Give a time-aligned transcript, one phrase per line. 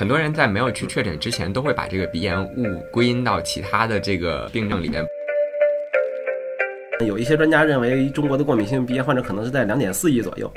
[0.00, 5.04] 很多人在没有去确诊之前，都会把这个鼻炎误归因到其他的这个病症里面。
[7.06, 10.50] 有一些专家认为，中国的过敏性鼻炎患者可能是在两点四亿左右。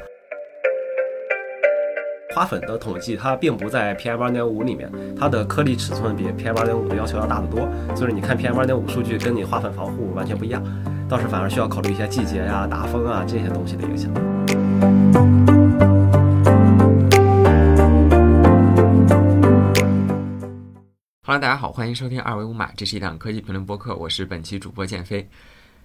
[2.33, 4.89] 花粉的统计，它并不在 PM 二点五里面，
[5.19, 7.67] 它的颗粒尺寸比 PM 二点五的要求要大得多。
[7.97, 10.63] 所以你看 PM 二点五数据，跟你花粉防护完全不一样，
[11.09, 14.09] 倒是反而需要考虑一些季节呀、大风啊这些东西的影响。
[21.39, 25.27] 大家好，欢迎收听二维码，这是一档科技评论播客，我是本期主播建飞。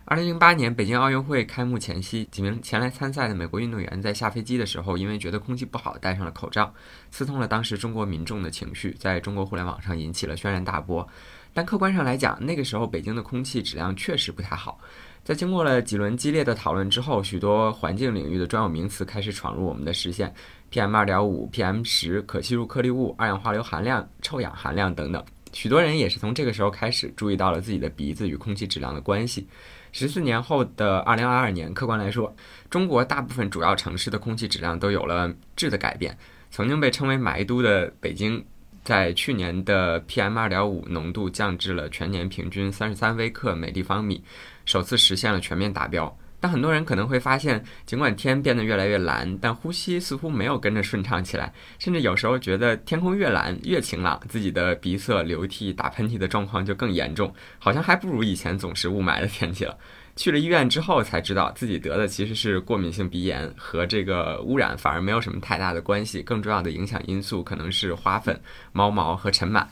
[0.04, 6.70] 二零零八年北京奥运会开幕前夕，几名前来参赛的美国运动员在下飞机的时候，因为觉得空气不好，戴上了口罩，
[7.10, 11.06] 刺痛了当时中国民众的情绪，在中国互联网上引起了轩然大波。
[11.54, 14.78] 但客观上来讲，那个时候北京的空气质量确实不太好。
[15.24, 20.32] 在经过了几轮激烈的讨论之后，许多环境领域的专有名词开始闯入我们的视线
[20.70, 25.24] ：PM 二点五、PM 十、可吸入颗粒物、二氧化硫含量、臭氧含量等等。
[25.52, 29.46] 许多人也是从这个时候开始注意到了自己的鼻子与空气质量的关系。
[29.92, 32.34] 十四年后的二零二二年，客观来说，
[32.68, 36.16] 中国大部分主要城市的空气质量都有了质的改变。
[36.50, 38.44] 曾经被称为“霾都”的北京，
[38.84, 44.22] 在去年的 PM 二点五浓度降至了全年平均三十三微克每立方米，
[44.64, 46.14] 首次实现了全面达标。
[46.40, 59.76] 但很多人可能会发现，尽管天变得越来越蓝，但呼吸似乎没有跟着顺畅起来，甚至有时候觉得天空越蓝越晴朗，自己的鼻塞、流涕、打喷嚏的状况就更严重，好像还不如以前总是雾霾的天气了。
[60.16, 68.40] 去了医院之后才知道自己得的其实是过敏性鼻炎，和这个污染反而没有什么太大的关系，更重要的影响因素可能是花粉、
[68.72, 69.64] 猫毛和尘螨。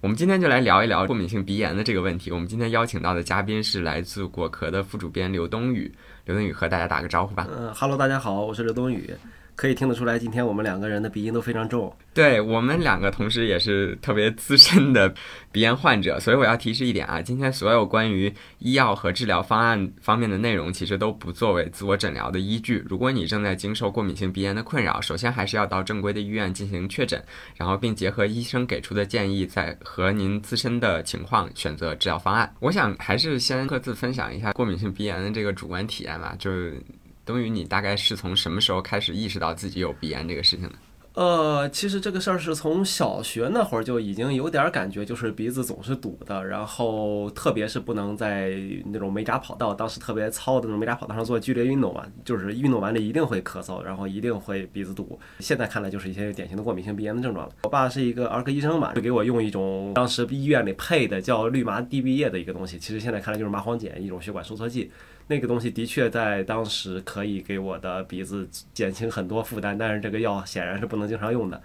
[0.00, 2.30] 我们今天就来聊一聊过敏性鼻炎的这个问题。
[2.30, 5.92] 我们今天邀请到的嘉宾是来自果壳的副主编刘冬雨。
[6.24, 7.48] 刘冬雨和大家打个招呼吧。
[7.50, 9.12] 嗯哈喽，大家好，我是刘冬雨。
[9.58, 11.92] 可以听得出来，今天我们两个人的鼻音都非常重。
[12.14, 15.12] 对我们两个同时也是特别资深的
[15.50, 22.84] 鼻炎患者，所以我要提示一点啊，今天所有关于医药和治疗方案方面的内容，其实都不作为自我诊疗的依据。
[22.88, 27.20] 如果你正在经受过敏性鼻炎的困扰，首先还是要到正规的医院进行确诊，
[27.56, 32.48] 然后并结合医生给出的建议，再和您自身的情况选择治疗方案。
[32.60, 36.80] 我想还是先各自分享一下过敏性鼻炎的这个主观体验吧，就是。
[37.28, 40.74] 冬雨，你大概是从什么时候开始意识到自己有鼻炎这个事情的？
[41.12, 48.54] 呃，其实这个事儿是从小学那会儿就已经有点感觉，就是鼻子总是堵的，然后特别是不能在
[48.86, 55.18] 那种煤渣跑道，当时特别糙的那种煤渣跑道上做剧烈运动嘛，就是运动完了一定会咳嗽，然后一定会鼻子堵。
[55.40, 57.54] 现在看来就是一些典型的过敏性鼻炎的症状了。
[57.64, 64.90] 我爸是一个儿科医生嘛，就给我用一种当时医院里配的叫氯麻地鼻液的一个东西，其实现在看来就是麻黄碱，一种血管收缩剂。
[65.28, 71.62] 那个东西的确在当时可以给我的鼻子减轻很多负担，但是这个药显然是不能经常用的。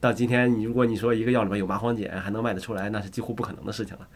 [0.00, 4.06] 到今天，你如果你说一个药里面有麻黄碱还能卖得出来，那是几乎不可能的事情了。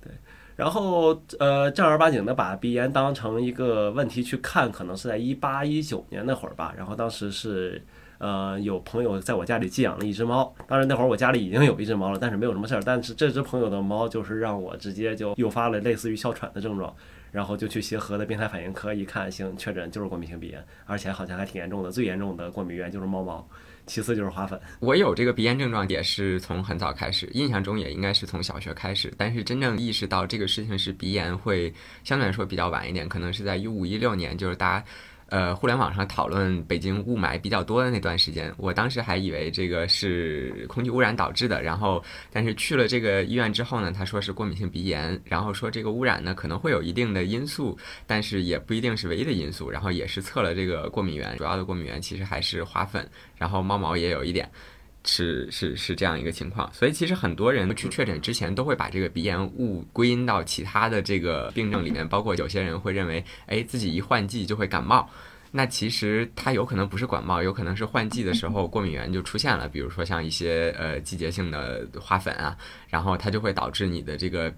[0.00, 0.12] 对，
[0.56, 6.72] 然后呃正儿八经的把鼻炎当成一个问题去看，可能是在一八一九年那会儿吧。
[6.76, 7.82] 然后当时是
[8.18, 12.82] 呃有朋友在我家里寄养了一只猫，当然那会儿我家里已经有一只猫了，但是没有什么事儿。
[12.82, 16.94] 但是这只朋友的猫就是让我直接就诱发了类似于哮喘的症状。
[17.30, 21.90] 然后就去协和的病态反应科一看，行，确诊就是过敏性鼻炎，而且好像还挺严重的。
[21.90, 23.48] 最严重的过敏源就是猫毛，
[23.86, 24.60] 其次就是花粉。
[24.80, 31.72] 我有这个鼻炎症状也是从很早开始，印象中也应该是从小学开始，但是真正意识到这个事情是鼻炎会
[32.04, 34.84] 相对来说比较晚一点，可能是在一五一六年，就是大家。
[35.28, 42.02] 呃，互联网上讨论北京雾霾比较多的那段时间，我当时还以为这个是空气污染导致的，然后
[42.32, 53.06] 但是去了这个医院之后呢，他说是过敏性鼻炎，然后说这个污染呢可能会有一定的因素，但是也不一定是唯一的因素，然后也是测了这个过敏源，主要的过敏源其实还是花粉，
[53.36, 54.50] 然后猫毛也有一点。
[55.08, 65.08] 是是是这样一个情况，所以其实很多人去确诊之前都会把这个鼻炎误归因到其他的这个病症里面，包括有些人会认为，哎，自己一换季就会感冒，
[65.50, 72.54] 那其实它有可能不是感冒，有可能是换季的时候过敏源就出现了，比如说像一些呃季节性的花粉啊，
[72.88, 74.52] 然后它就会导致你的这个。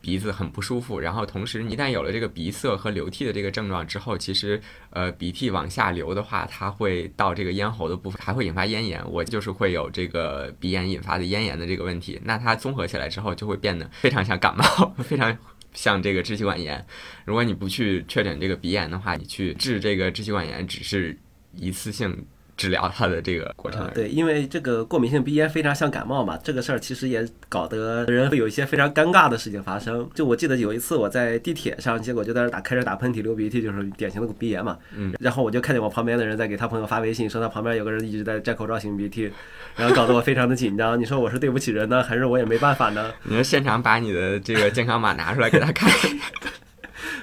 [0.00, 4.60] 鼻子很不舒服，然后同时一旦有了这个鼻塞和流涕的这个症状之后，其实
[4.90, 9.02] 呃鼻涕往下流的话，它会到这个咽喉的部分，还会引发咽炎。
[9.10, 15.36] 我就是会有这个鼻炎引发的咽炎的这个问题，那它综合起来之后就会变得非常像感冒， 非常
[15.74, 16.86] 像这个支气管炎。
[17.24, 21.18] 如果你不去确诊这个鼻炎的话，你去治这个支气管炎只是
[21.54, 22.26] 一次性。
[22.58, 23.88] 治疗它的这个过程。
[23.94, 30.06] 对，因为这个过敏性鼻炎非常像感冒嘛，这个事儿其实也搞得人会有一些非常尴尬的事情发生。
[30.12, 34.76] 就我记得有一次我在地铁上，结果就在那打开始打喷嚏、流鼻涕，就是典型的鼻炎嘛。
[34.94, 35.14] 嗯。
[35.20, 39.30] 然后我就看见我旁边的人在给他朋友发微信，说他旁边有个人一直在摘口罩擤鼻涕，
[39.76, 41.00] 然后搞得我非常的紧张。
[41.00, 43.12] 你说我是对不起人呢，还是我也没办法呢？
[43.22, 45.88] 你说现场把你的这个健康码拿出来给他看。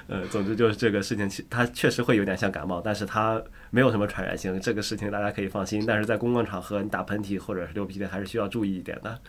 [0.08, 3.42] 呃，总之就是这个事情，它确实会有点像感冒，但是它
[3.72, 5.84] 没有什么传染性，这个事情大家可以放心。
[5.86, 9.20] 但是在公共场合，你打喷嚏或者是流鼻涕，还是需要注意一点的。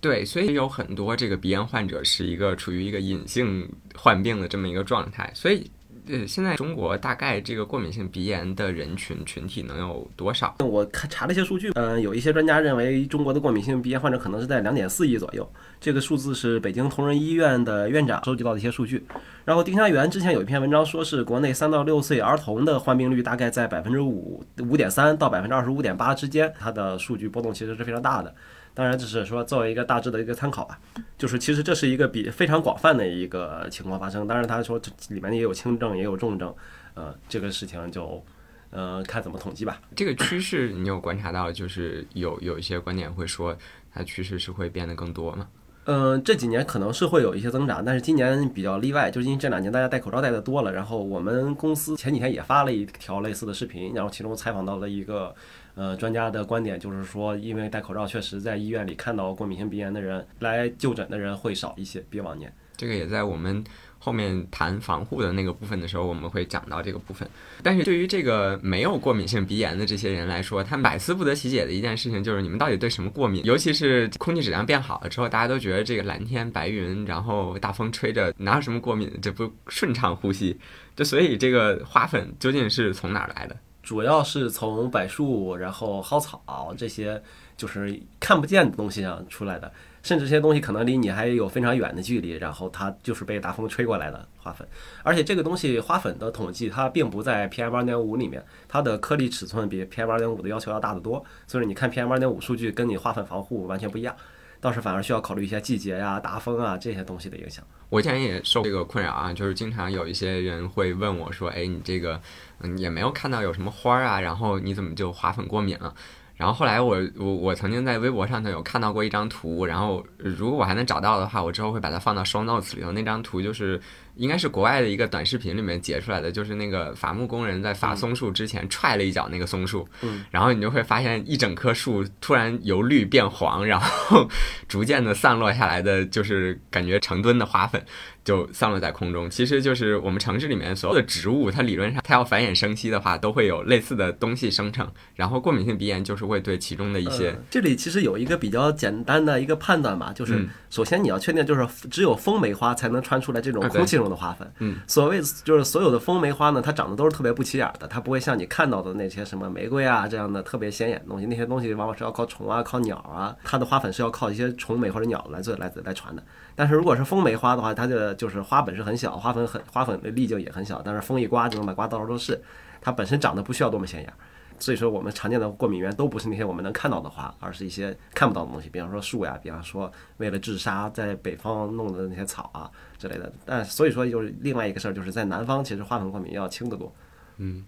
[0.00, 5.70] 对，所以有很多这个鼻炎患者是一个处于一个隐性患病的这么一个状态，所以。
[6.08, 10.54] 呃，现在中国大概这个过敏性鼻炎的人群群体能有多少？
[10.60, 15.48] 我看查了一些数据，嗯，有一些专家认为中国的过敏性鼻炎患者可能是在两点四亿左右。
[15.80, 19.04] 这个数字是北京同仁医院的院长收集到的一些数据。
[19.44, 28.32] 然后丁香园之前有一篇文章说是国内三到六岁儿童的患病率大概在百分之五五点三到百分之二十五点八之间，它的数据波动其实是非常大的。
[28.76, 30.78] 当然，只是说作为一个大致的一个参考吧，
[31.16, 34.26] 就是其实这是一个比非常广泛的一个情况发生。
[34.26, 36.54] 当然，他说这里面也有轻症，也有重症，
[36.92, 38.22] 呃，这个事情就，
[38.68, 39.80] 呃，看怎么统计吧。
[39.94, 43.56] 这个趋势你有观察到，就是有有一些观点会说，
[43.94, 45.48] 它趋势是会变得更多吗？
[45.86, 50.70] 嗯，这几年可能是会有一些增长，但是今年比较例外，就是因为这两年大家戴口罩戴的多了。
[50.70, 55.34] 然后我们公司前几天也发了一条类似的视频，然后其中采访到了一个。
[55.76, 62.52] 呃，专家的观点就是说，因为戴口罩，确实在医院里看到过敏性鼻炎的人来就诊的人会少一些，比往年。
[62.78, 63.62] 这个也在我们
[63.98, 67.28] 后面谈防护的那个部分的时候，我们会讲到这个部分。
[67.62, 73.44] 但是对于这个没有过敏性鼻炎的这些人来说，他百思不得其解的一件事情就是，你们到底对什么过敏？
[73.44, 79.10] 尤其是空气质量变好了之后，大家都觉得这个蓝天白云，然后大风吹着，哪有什么过敏？
[79.22, 80.58] 这不顺畅呼吸？
[80.94, 83.56] 就所以这个花粉究竟是从哪儿来的？
[83.86, 87.22] 主要是从柏树，然后蒿草这些
[87.56, 89.72] 就是看不见的东西上出来的，
[90.02, 94.66] 甚至这些东西可能离你还有非常远的距离，然后它就是被大风吹过来的花粉。
[95.04, 104.16] 而且这个东西花粉的统计，它并不在 PM 二点五里面，它的颗粒尺寸比 PM 二点五的要求要大得多，所以你看 PM 二点五数据跟你花粉防护完全不一样。
[104.58, 107.62] 倒是反而需要考虑一些季节呀、大风啊这些东西的影响。
[107.90, 112.20] 我以前也受这个困扰啊，就是经常有一些人会问我说：“哎，你这个
[112.60, 115.94] 嗯也没有看到有什么花儿啊，然后你怎么就花粉过敏了？”
[116.36, 122.92] 然后后来我我我曾经在微博上头有看到过一张图，然后如果我还能找到的话，我之后会把它放到双 notes 里头。
[122.92, 123.80] 那张图就是。
[124.16, 129.86] 应该是国外的一个短视频里面截出来的，就是那个伐木工人在伐松树之前踹了一脚那个松树，
[130.30, 134.26] 然后你就会发现一整棵树突然由绿变黄，然后
[134.66, 137.84] 逐渐的散落下来的就是感觉成吨的花粉
[138.24, 139.28] 就散落在空中。
[139.28, 144.90] 其实就是我们城市里面所有的植物，它理论上它要繁衍生息的话，都会有类似的东西生成。
[145.14, 147.36] 然后过敏性鼻炎就是会对其中的一些。
[147.50, 154.05] 这里其实有一个比较简单的一个判断吧，就是首先你要确定，就是只有风梅花才能穿出来这种空气中。
[154.08, 166.22] 的花粉，嗯，所谓就是所有的风梅花呢，它长得都是特别不起眼的，它不会像你看到的那些什么玫瑰啊这样的特别显眼的东西，那些东西往往是要靠虫啊、靠鸟啊，它的花粉是要靠一些虫媒或者鸟来做来来传的。
[166.54, 172.42] 但是如果是风梅花的话，它的就是花本是很小，花粉很花粉的粒径也很小，但是风一刮就能把刮到处都是，
[172.80, 174.12] 它本身长得不需要多么显眼。
[174.58, 183.32] 所以说，我们常见的过敏源都不是那些我们能看到的花，而是一些看不到的东西，比方说树呀，比方说为了治沙在北方弄的那些草啊之类的。
[183.44, 186.94] 但所以说，就是另外一个事儿，就是在南方，其实花粉过敏要轻得多。
[187.38, 187.64] 嗯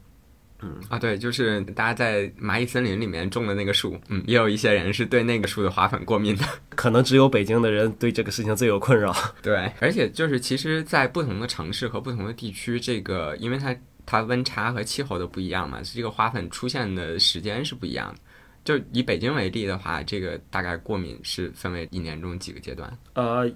[0.61, 6.45] 嗯啊，对，就是大家在蚂蚁森林里面种的那个树，嗯，也有一些人是对那个树的花粉过敏的。
[6.75, 9.15] 可能只有北京的人对这个事情最有困扰。
[9.43, 13.77] 对，而且就是其实，在不同的城市和不同的地区，这个因为它。
[14.11, 18.21] 它温差和气候都不一样嘛，这个花粉出现的时间是不一样的。
[18.65, 22.91] 就以北京为例的话，这个大概过敏是分为一年中几个阶段？
[23.13, 23.47] 呃，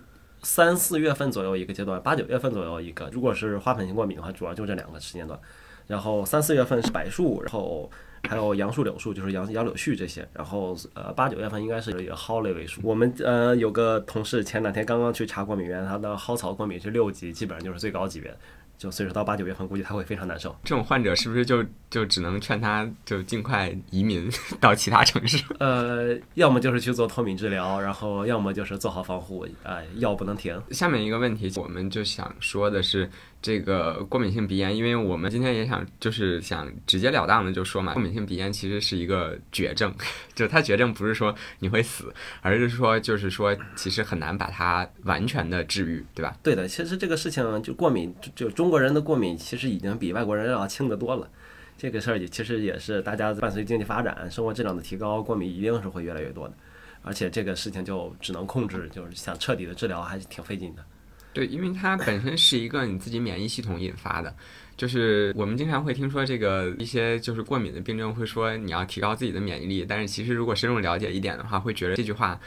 [0.43, 3.09] 三四月份左右一个阶段，八九月份左右一个。
[3.11, 5.41] 如果是花粉性过敏的话，主要就这两个时间段。
[5.87, 7.91] 然后三四月份是柏树，然后
[8.29, 10.27] 还有杨树、柳树，就是杨杨柳絮这些。
[10.35, 12.83] 然后呃八九月份应该是以蒿类为主。
[12.85, 18.35] 我们呃有个同事前两天刚刚去查过敏源，他的蒿草过敏是六级，基本上就是最高级别。
[18.79, 20.55] 就所以说到八九月份，估计他会非常难受。
[20.65, 25.45] 这种患者是不是就就只能劝他就尽快移民 到其他城市？
[25.61, 30.61] 呃，要么就是去做脱敏治疗，然后要么就是做好防护，哎，药不能停。
[30.71, 33.09] 下面一个问题，我们就想说的是。
[33.43, 39.93] 这个过敏性鼻炎，因为我们今天也想就是想直截了当的就说嘛，过敏性鼻炎其实是一个绝症，
[40.35, 46.35] 就它绝症不是说你会死，而是说就是说其实很难把它完全的治愈，对吧？
[46.43, 51.29] 对的，其实这个事情就过敏，就中国人的过敏其实已经比外国人要轻得多了。
[51.77, 56.55] 这个事儿也其实也是大家伴随经济发展、生活质量的提高，过敏一定是会越来越多的。
[57.03, 60.85] 而且这个事情就只能控制，就是想彻底的治疗还是挺费劲的。
[61.33, 64.35] 对，因为它本身是一个你自己免疫系统引发的，
[64.77, 72.39] 就是我们经常会听说这个一些就是过敏的病症会说你要提高自己的免疫力，但是其实如果深入了解一点的话，会觉得这句话。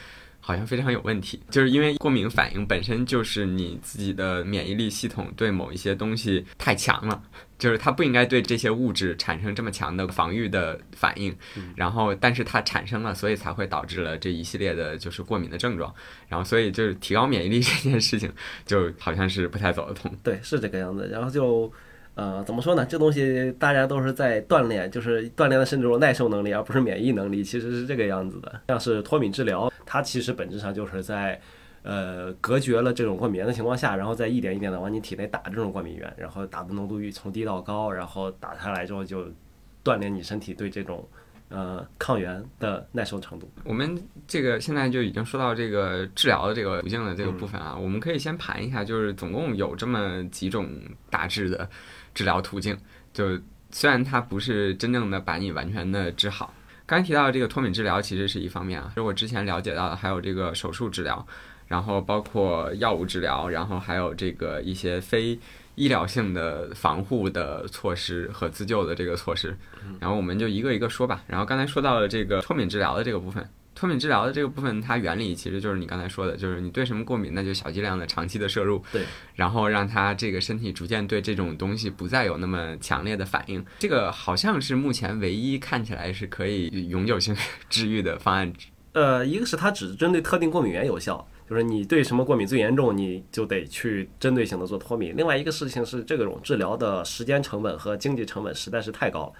[0.47, 7.19] 好像非常有问题，就是因为过敏反应本身就是你自己的免疫力系统对某一些东西太强了，
[7.57, 11.35] 就是它不应该对这些物质产生这么强的防御的反应，
[11.75, 15.91] 然后但是它产生了，所以才会导致了这一系列的就是过敏的症状，
[16.27, 18.31] 然后所以就是提高免疫力这件事情
[18.67, 20.15] 就好像是不太走得通。
[20.21, 21.73] 对，是这个样子，然后就。
[22.15, 22.85] 呃，怎么说呢？
[22.85, 27.43] 这东西大家都是在锻炼，就是锻炼的是那种耐受能力，而不是免疫能力。
[27.43, 28.61] 其实是这个样子的。
[28.69, 31.37] 像是脱敏治疗，它其实本质上就是在，
[31.83, 39.25] 呃，隔绝了这种过敏源的情况下，然后再一点一点的往你体内打这种过敏源，然后打的浓度域从低到高，然后打下来之后就
[39.83, 41.05] 锻炼你身体对这种
[41.49, 43.51] 呃抗原的耐受程度。
[43.65, 50.69] 我们这个现在就已经说到这个治疗的这个途径的这个部分啊，我们可以先盘一下，就是总共有这么几种
[51.09, 51.69] 大致的。
[52.15, 52.75] 治疗途径
[53.13, 56.51] 就虽然它不是真正的把你完全的治好，
[56.87, 61.23] 刚才提到的这个脱敏治疗其实是一方面啊，就我之前了解到的还有这个手术治疗，
[61.67, 65.37] 然后包括药物治疗，然后还有这个一些非
[65.75, 69.57] 医疗性的防护的措施和自救的这个措施，
[69.99, 71.21] 然后我们就一个一个说吧。
[71.27, 73.47] 然后刚才说到了这个脱敏治疗的这个部分。
[73.75, 79.03] 脱敏治疗的这个部分，它原理其实就是你刚才说的，就是你对什么过敏，那就小剂量的长期的摄入，对，
[79.35, 83.63] 然后让它这个身体逐渐对这种东西不再有那么强烈的反应。
[83.79, 87.35] 这个好像是目前唯一看起来是可以永久性
[87.69, 88.53] 治愈的方案。
[88.93, 95.13] 呃，一个是它只针对特定过敏源有效，就是你对什么过敏最严重，你就得去针对性的做脱敏。
[95.17, 99.33] 另外一个事情是，这种治疗的时间成本和经济成本实在是太高了，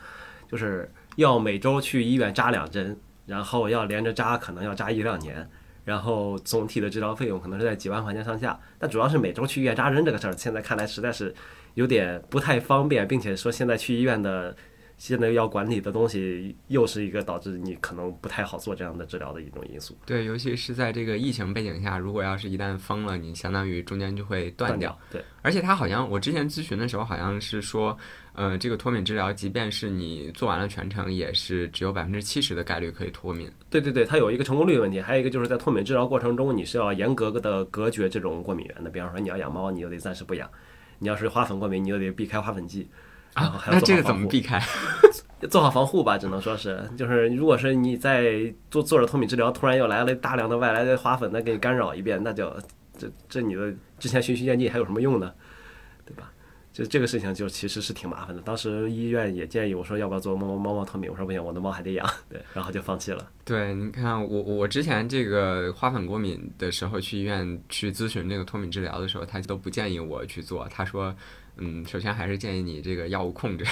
[0.52, 3.00] 就是要每周去医院扎两针。
[3.26, 5.50] 然后要连着扎，可能要扎一两年，
[5.84, 8.60] 然后总体的治疗费用可能是在几万块钱上下。
[8.78, 11.34] 但主要是每周去医院扎针这个事儿，现在看来实在是
[11.74, 14.56] 有点不太方便，并且说现在去医院的
[14.98, 19.96] 现在要管理的东西，又是一个导致你可能不太好做这样的治疗的一种因素。
[20.06, 24.98] 对，尤其是在这个疫情背景下，如果要是一旦封了，你相当于中间就会断掉。
[25.12, 27.98] 对，而且它好像我之前咨询的时候，好像是说。
[28.38, 33.50] 呃，这个脱敏治疗，即便是你做完了全程，也是只有百分之七十的概率可以脱敏。
[33.70, 38.90] 对对对，它有一个成功率的问题，还有一个就是在脱敏治疗过程中，你是要严格的隔绝这种过敏源的。
[38.90, 40.46] 比方说，你要养猫，你就得暂时不养；
[41.00, 42.90] 你要是花粉过敏，你就得避开花粉剂。
[43.36, 44.60] 啊，那这个怎么避开？
[45.50, 52.52] 做好防护吧，只能说是，就是如果是你在做做着脱敏治疗，突然又来了大量的外来的花粉，再给你干扰一遍，那就
[52.98, 55.32] 这这你的之前循序渐进还有什么用呢？
[56.04, 56.32] 对吧？
[56.74, 58.42] 就这个事情就其实是挺麻烦的。
[58.42, 63.26] 当时医院也建议我说要不要做猫猫猫猫脱敏，我说不行，我的猫还得养，对，然后就放弃了。
[63.46, 70.68] 对，你看我我之前这个花粉过敏的时候去医院去咨询那个脱敏治疗的时候，他都不建议我去做。
[70.70, 71.16] 他说，
[71.58, 73.66] 嗯，首先还是建议你这个药物控制，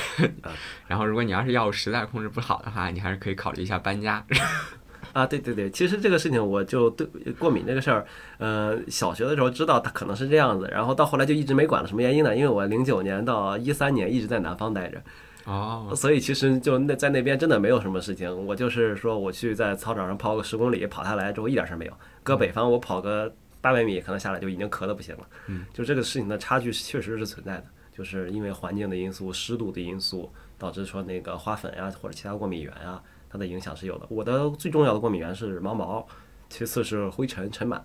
[0.88, 4.26] 然后如果你要是药物实在控制不好的话，你还是可以考虑一下搬家。
[5.12, 7.06] 啊，对对对，其实这个事情我就对
[7.38, 8.04] 过敏这个事儿，
[8.40, 11.88] 呃，小学的时候知道它可能是这样子，然后到后来就一直没管了。
[11.88, 12.36] 什么原因呢？
[12.36, 15.00] 因为我零九年到一三年一直在南方待着，
[15.46, 18.46] 哦，所以其实就那在那边真的没有什么事情。
[18.48, 21.94] 我就是说我去在操场上跑个十公里，跑下来之后一点事儿没有。
[22.24, 23.32] 搁北方我跑个
[23.64, 25.28] 八百米，可能下来就已经咳得不行了。
[25.48, 33.02] 嗯，就这个事情的差距确实是存在的，就是因为环境的因素、湿度的因素，导致说那个花粉呀或者其他过敏源啊。
[33.30, 34.06] 它的影响是有的。
[34.10, 36.06] 我的最重要的过敏源是毛毛，
[36.50, 37.82] 其次是灰尘、尘螨，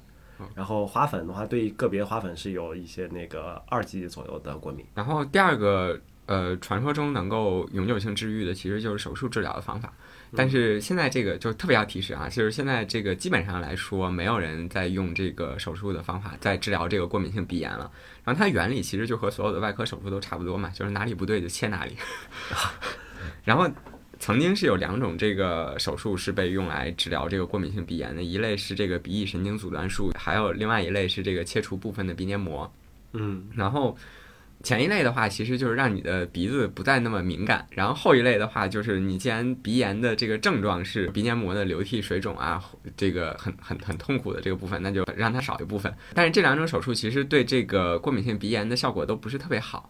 [0.54, 4.84] 然后花粉的话，对个别花粉是有一些那个二级左右的过敏。
[4.94, 9.92] 然后第二个，呃，传说中能够永久性治愈的，其实就是手术治疗的方法。
[10.36, 17.90] 但是现在这个就特别要提示啊，就是现在这个基本上来说，没有人在用这个手术的方法在治疗这个过敏性鼻炎了。
[18.24, 21.96] 然后它原理其实就和所有的外科手术都差不多嘛，就是哪里不对就切哪里。
[23.44, 23.68] 然后。
[24.20, 32.68] 曾经是有两种这个手术是被用来治疗这个过敏性鼻炎的，一类是这个鼻翼神经阻断术，还有另外一类是这个切除部分的鼻黏膜。
[33.12, 33.96] 嗯，然后
[34.62, 42.62] 前一类的话，其实就是让你的鼻子不再那么敏感，然后后一类的话，就是你既然鼻炎的这个症状是鼻黏膜的流涕、水肿啊，
[42.96, 45.94] 这个很很很痛苦的这个部分，那就让它少一部分。
[46.12, 49.88] 但是这两种手术其实对这个过敏性鼻炎的效果都不是特别好。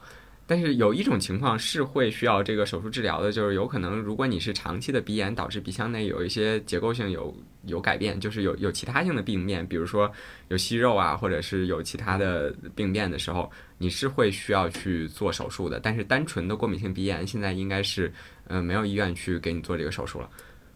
[0.49, 7.37] 但是有一种情况是会需要这个手术治疗的，就是有可能如果你是长期的鼻炎导致鼻腔内有一些结构性有
[7.67, 10.11] 有改变，就是有有其他性的病变，比如说
[10.49, 15.79] 有息肉啊，或者是有其他的病变的时候，你是会需要去做手术的。
[15.79, 18.11] 但是单纯的过敏性鼻炎现在应该是
[18.47, 20.31] 呃没有医院去给你做这个手术了。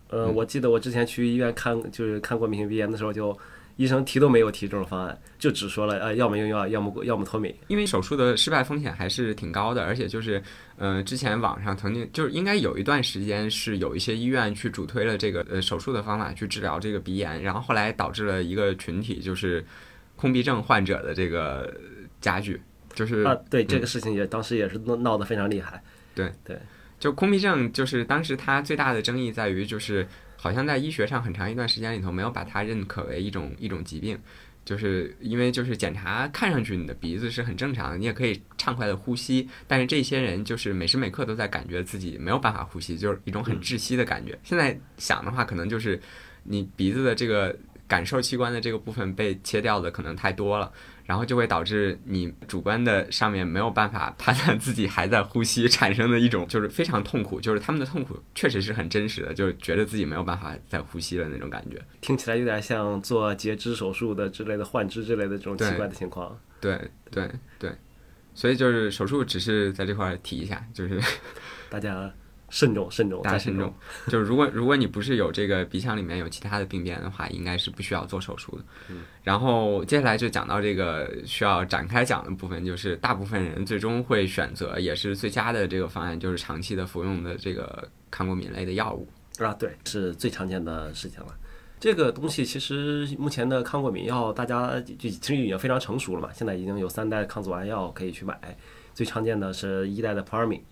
[0.08, 3.34] 呃，我记得我之前去医院看，就是看过敏性鼻炎的时候就。
[3.82, 7.52] 医生提都没有提这种方案，就只说了，呃，要么用药，要么要么脱敏。
[7.66, 10.40] 因为手术的失败风险还是挺高的，而且就是，
[10.76, 19.64] 呃，之前网上曾经就是应该有一段时间是有一些医院去主推了这个呃手术的方法去治疗这个鼻炎，然后后来导致了一个群体就是
[20.14, 21.74] 空鼻症患者的这个
[22.20, 22.60] 加剧，
[22.94, 25.82] 就是啊，对这个事情也当时也是闹闹得非常厉害。
[26.14, 26.56] 对对，
[27.00, 30.06] 就空鼻症就是当时它最大的争议在于就是。
[30.42, 34.18] 好像在医学上很长一段时间里头没有把它认可为一种一种疾病，
[34.64, 44.36] 就是因为就是检查看上去你的鼻子是很正常的，你也可以畅快的呼吸，但是这些人就是每时每刻都在感觉自己没有办法呼吸，就是一种很窒息的感觉。
[44.42, 46.00] 现在想的话，可能就是
[46.42, 47.56] 你鼻子的这个
[47.86, 50.72] 感受器官的这个部分被切掉的可能太多了。
[51.04, 61.80] 然后就会导致你主观的上面没有办法判断自己还在呼吸，产生的一种就是非常痛苦，就是他们的痛苦确实是很真实的，就是觉得自己没有办法再呼吸了那种感觉。
[62.00, 66.38] 听起来有点像做截肢手术的之类的换肢之类的这种奇怪的情况。
[66.60, 67.72] 对对对，
[68.34, 71.00] 所以就是手术只是在这块提一下，就是
[71.68, 72.12] 大家。
[72.52, 73.72] 慎重，慎重，大家慎重。
[74.08, 78.64] 就是如果如果你不是有这个鼻腔里面有其他的病变的话，应该是不需要做手术的。
[78.90, 78.98] 嗯。
[79.22, 89.08] 然后接下来就讲到这个需要展开讲的部分，就是大部分人最终会选择也是最佳的这个方案，就是长期的服用的这个抗过敏类的药物。
[89.38, 91.34] 啊，对，是最常见的事情了。
[91.80, 96.28] 这个东西其实目前的抗过敏药，大家就其实已经非常成熟了嘛。
[96.34, 98.38] 现在已经有三代抗组胺药可以去买。
[98.94, 100.62] 最常见的是一代的扑尔敏，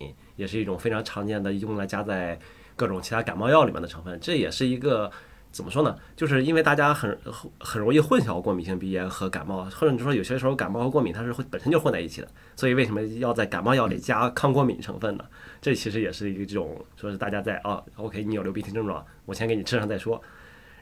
[0.41, 2.37] 也是一种非常常见的用来加在
[2.75, 4.19] 各种其他感冒药里面的成分。
[4.19, 5.11] 这也是一个
[5.51, 5.95] 怎么说呢？
[6.15, 7.15] 就是因为大家很
[7.59, 12.27] 很容易混淆过敏性鼻炎和感冒，或者说有些时候感冒和过敏它是会本身就混在一起的。
[12.55, 15.23] 所以为什么要在感冒药里加抗过敏成分呢？
[15.61, 20.19] 这其实也是一种说是大家在啊，OK，你有流鼻涕症状，我先给你吃上再说。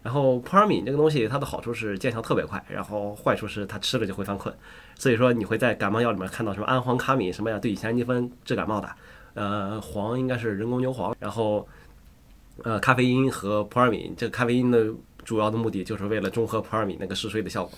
[0.02, 4.56] 然后扑尔敏这个东西，它的好处是见效特别快，然后坏处是它吃了就会犯困。
[4.96, 8.90] 所以说你会在感冒药里面看到什么氨黄卡敏什么呀，对乙酰氨基酚治感冒的。
[9.40, 11.66] 呃，黄应该是人工牛黄，然后
[12.64, 14.86] 呃咖啡因和普尔敏，这个咖啡因的
[15.24, 17.72] 主要的目的就是为了中和普尔敏那个嗜睡的效果。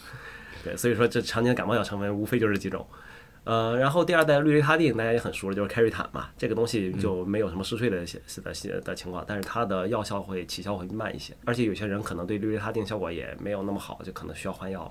[0.63, 2.83] 对，所以说这常见感冒药成分无非就是几种。
[3.43, 8.19] 呃，然后第二代氯雷他定大家也很熟了，就是开瑞坦嘛，这个东西就没有什么嗜睡的些
[8.71, 14.89] 的的情况，但是它的药效会起效会慢一些，而且有些人可能对氯雷他定效果也没有那么好，就可能需要换药。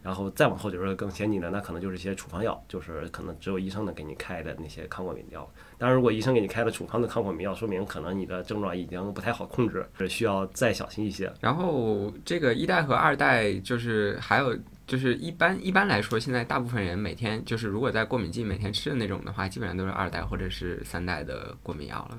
[0.00, 5.48] 然后再往后就是更先进的，那可能就是一些处方药，就是可能只有医生能给你开的那些抗过敏药。
[5.78, 11.32] 当然，如果医生给你开了处方的抗过敏药，说明可能你的症状已经不太好控制，是需要再小心一些。
[11.40, 14.56] 然后这个一代和二代就是还有。
[14.88, 22.18] 就是一般一般来说，现在大部分人每天就是如果在过敏季每天吃的那种的话，基本上都是二代或者是三代的过敏药了。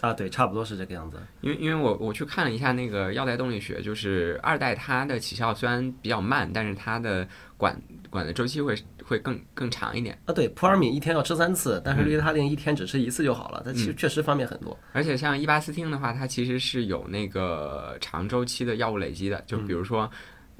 [0.00, 1.16] 啊，对，差不多是这个样子。
[1.42, 7.24] 因为因为我我去看了一下那个药代动力学，就是二代它的起效虽然比较慢，但是它的
[7.56, 10.18] 管管的周期会会更更长一点。
[10.26, 14.78] 啊，对，扑尔敏一天要吃三次，但是氯他定一天只吃一次就好了，它其实确实方便很多。
[14.92, 20.10] 而且像伊巴斯汀的话，它其实是有那个长周期的药物累积的，就比如说。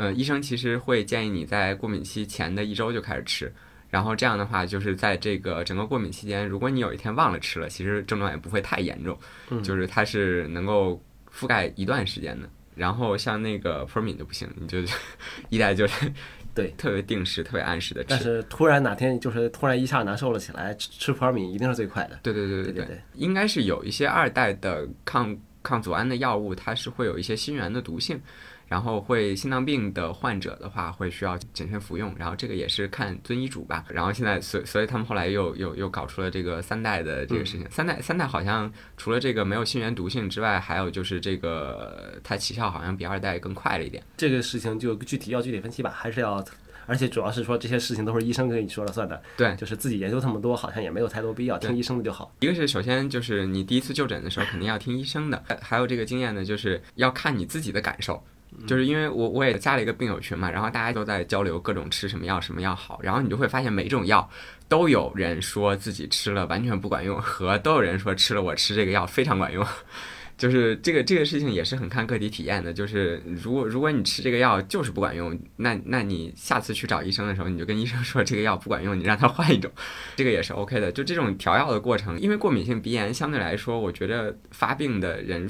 [0.01, 3.53] 呃，医生其实会建议你在过敏期前的一周就开始吃，
[3.91, 9.19] 然后这样的话，就是在这个整个过敏期间，如果你有一天忘了吃了，其实症状也不会太严重，
[9.61, 11.03] 就是它是能够
[11.37, 12.49] 覆盖一段时间的。
[12.77, 14.79] 然后像那个扑尔敏就不行，你就
[15.51, 16.13] 一代就是
[16.59, 18.09] 对特别定时、特别按时的吃。
[18.11, 22.19] 但是突然哪天就是突然一下难受了起来，吃吃扑尔敏一定是最快的。
[22.23, 28.21] 对对对对对，应该是有一些二代的抗抗组胺的药物，它是会有一些心源的毒性。
[28.69, 32.15] 然后会心脏病的患者的话，会需要谨慎服用。
[32.19, 33.85] 然后这个也是看遵医嘱吧。
[33.89, 37.67] 然后现在，所所以他们后来又又又搞出了这个三代的这个事情。
[37.71, 44.03] 三代三代好像除了这个没有心源毒性之外，还有就是这个它起效好像比二代更快了一点。
[44.17, 46.45] 这个事情就具体要具体分析吧，还是要，
[46.87, 49.21] 而且主要是说这些事情都是医生跟你说了算的。
[49.37, 52.31] 对，就是自己研究这么多，好像也没有太多必要，听医生的就好。
[52.41, 58.23] 一个是首先就是你第一次就诊的时候肯定要听医生的，还有这个经验呢，就是要看你自己的感受。
[58.67, 64.29] 就是因为我我也加了一个病友群嘛，然后大家都在交流各种吃什么药什么药好，然后你就会发现每种药
[64.69, 69.65] 都有人说自己吃了完全不管用，和都有人说吃了我吃这个药非常管用，
[70.37, 72.73] 就是这个这个事情也是很看个体体验的。
[72.73, 79.71] 就是如果如果你吃这个药就是不管用，那那你下次去找医生的时候，你就跟医生说这个药不管用，你让他换一种，
[80.17, 80.91] 这个也是 OK 的。
[80.91, 85.49] 就这种调药的过程，因为过敏性鼻炎相对来说，我觉得发病的人。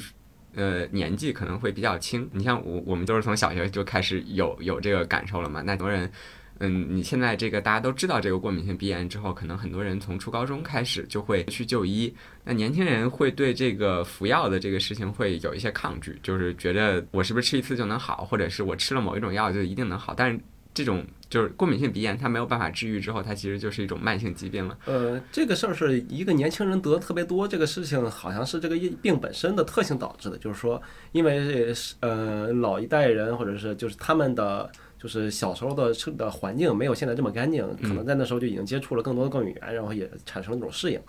[0.59, 2.29] 呃，年纪可能会比较轻。
[2.33, 5.62] 你像我，我们都是从小学就开始有有这个感受了嘛。
[5.62, 6.11] 那很多人，
[6.59, 12.12] 嗯，你现在这个大家都知道这个过敏性鼻炎之后，可能很多人从初高中开始就会去就医。
[12.42, 20.12] 那年轻人会对这个服药的这个事情会有一些抗拒，就是觉得我是不是吃一次就能好，或者是我吃了某一种药就一定能好。
[20.12, 20.40] 但是
[20.78, 24.78] 这种就是过敏性鼻炎，它没有办法治愈之后，它其实就是一种慢性疾病了。
[24.84, 34.70] 呃，这个事儿是一个年轻人得特别多，这个事情好像是这个病本身的特性导致的，就是说，因为呃老一代人或者是就是他们的
[35.02, 41.00] 就是小时候的生的环境没有现在这么干净，可能在那时候就已经接触了更多的过敏源，然后也产生了一种适应。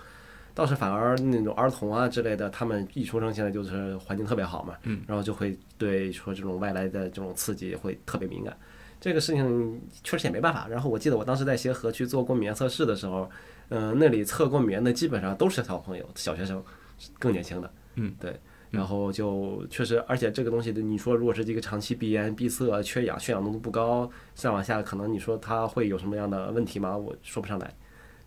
[0.55, 8.58] 倒是反而那种儿童啊之类的，他们一出生现在就是环境特别好嘛，嗯，然后就会对说这种外来的这种刺激会特别敏感。
[9.00, 10.68] 这个事情确实也没办法。
[10.70, 13.30] 然后我记得我当时在协和去做过敏原测试的时候，
[13.70, 16.64] 嗯，那里测过敏原的基本上都是小朋友、小学生，
[17.18, 17.74] 更年轻的。
[17.96, 18.40] 嗯，对。
[18.72, 26.96] 然后就确实，而且这个东西，你说如果是一个长期鼻炎、闭塞、缺氧、血氧浓度不高，再往下可能你说它会有什么样的问题吗？
[26.96, 27.74] 我说不上来。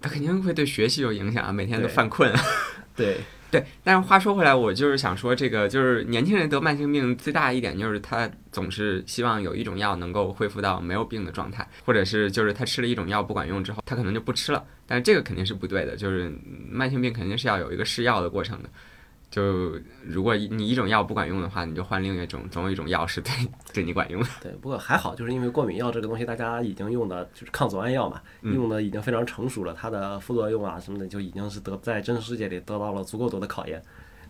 [0.00, 2.32] 它肯定会对学习有影响啊，每天都犯困。
[2.96, 3.14] 对。
[3.14, 3.16] 对，
[3.52, 14.64] 对但是话说回来，我就是想说，这个就是年轻人得慢性病最大一点就是他总是希望有一种药能够恢复到没有病的状态，或者是就是他吃了一种药不管用之后，他可能就不吃了。
[14.86, 16.32] 但是这个肯定是不对的，就是
[16.68, 18.70] 慢性病肯定是要有一个试药的过程的。
[19.32, 23.32] 就如果你一种药不管用的话，你就换另一种，总有一种药是对
[23.72, 24.28] 对你管用的。
[24.42, 33.82] 对，不过还好，就是因为过敏药这个东西，大家已经用的就是抗组胺药嘛，用的已经非常成熟了，它的副作用啊什么的就已经是得在真实世界里得到了足够多的考验。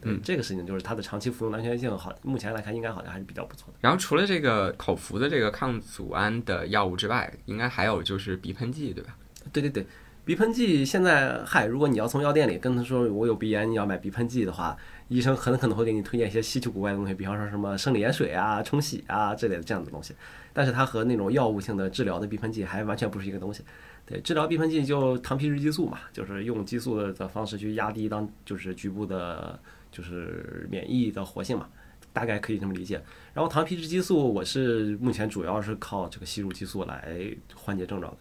[0.04, 3.74] 嗯，这个事情就是它的长期服用的安全性好，目前来看应该好像还是比较不错的。
[3.80, 9.16] 然后除了这个口服的这个抗组胺的药物之外，应该还有就是鼻喷剂，对吧？
[9.52, 9.84] 对对对。
[10.24, 14.76] 鼻喷剂现在，嗨，如果你要从药店里跟他说我有鼻炎，你要买鼻喷剂的话，
[15.08, 20.14] 医生很可能会给你推荐一些稀奇古怪的东西，比方说什么生理盐水啊、冲洗啊这类的这样的东西。
[20.52, 23.64] 但是它和那种药物性的治疗的鼻喷剂还完全不是一个东西。
[24.06, 29.58] 对，治疗鼻喷剂就糖皮质激素嘛，就是用激素的方式去压低当就是局部的，
[29.90, 31.66] 就是免疫的活性嘛，
[32.12, 33.02] 大概可以这么理解。
[33.34, 37.18] 然后糖皮质激素，我是目前主要是靠这个吸入激素来
[37.56, 38.18] 缓解症状的。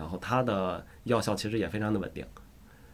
[0.00, 2.24] 然后它的药效其实也非常的稳定，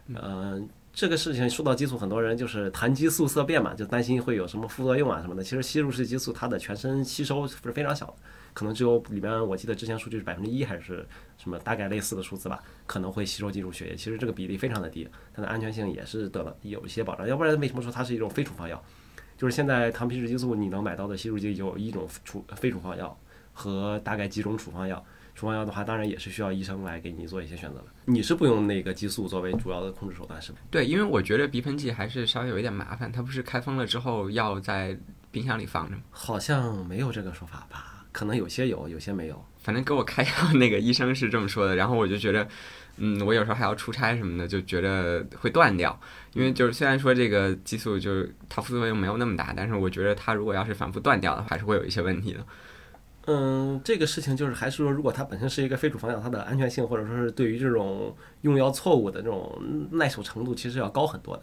[0.09, 5.41] 嗯，这个事情说到激素，很多人就是谈激素色变嘛，就担心会有什么副作用啊什么的。
[5.41, 8.15] 其实吸入式激素它的全身吸收是非常小的，
[8.53, 11.07] 可能只有里边我记得之前数据是百分之一还是
[11.39, 13.95] 什么大概类似的数字吧，可能会吸收进入血液。
[13.95, 17.29] 其实这个比例非常的低，它的安全性也是得了有一些保障。
[17.29, 18.83] 要不然为什么说它是一种非处方药？
[19.39, 23.17] 就是现在糖皮质激素你能买到的吸入剂有一种处非处方药
[23.53, 25.05] 和大概几种处方药。
[25.37, 27.85] 处方药的话，当然也是需要医生来给你做一些选择的。
[28.07, 30.59] 你是不用那个激素作为主要的控制手段，是吧？
[30.71, 33.13] 对，因为我觉得鼻喷剂还是稍微有一点麻烦。
[33.13, 34.99] 它不是开封了之后要在
[35.31, 36.03] 冰箱里放着吗？
[36.11, 38.07] 好像没有这个说法吧？
[38.13, 39.45] 可能有些有，有些没有。
[39.59, 41.77] 反正给我开药那个医生是这么说的。
[41.77, 42.49] 然后我就觉得，
[42.97, 46.01] 嗯，我有时候还要出差什么的，就觉得会断掉。
[46.33, 52.41] 因为就是虽然说这个激素就是它副作用没有那么大，但是我觉得它如果要是反复断掉的话，还是会有一些问题的。
[53.27, 59.53] 嗯，这个事情就是还是说，如果它本身是一个非处方药，它的安全性或者说是对于这种用药错误的这种
[59.91, 61.43] 耐受程度，其实要高很多的。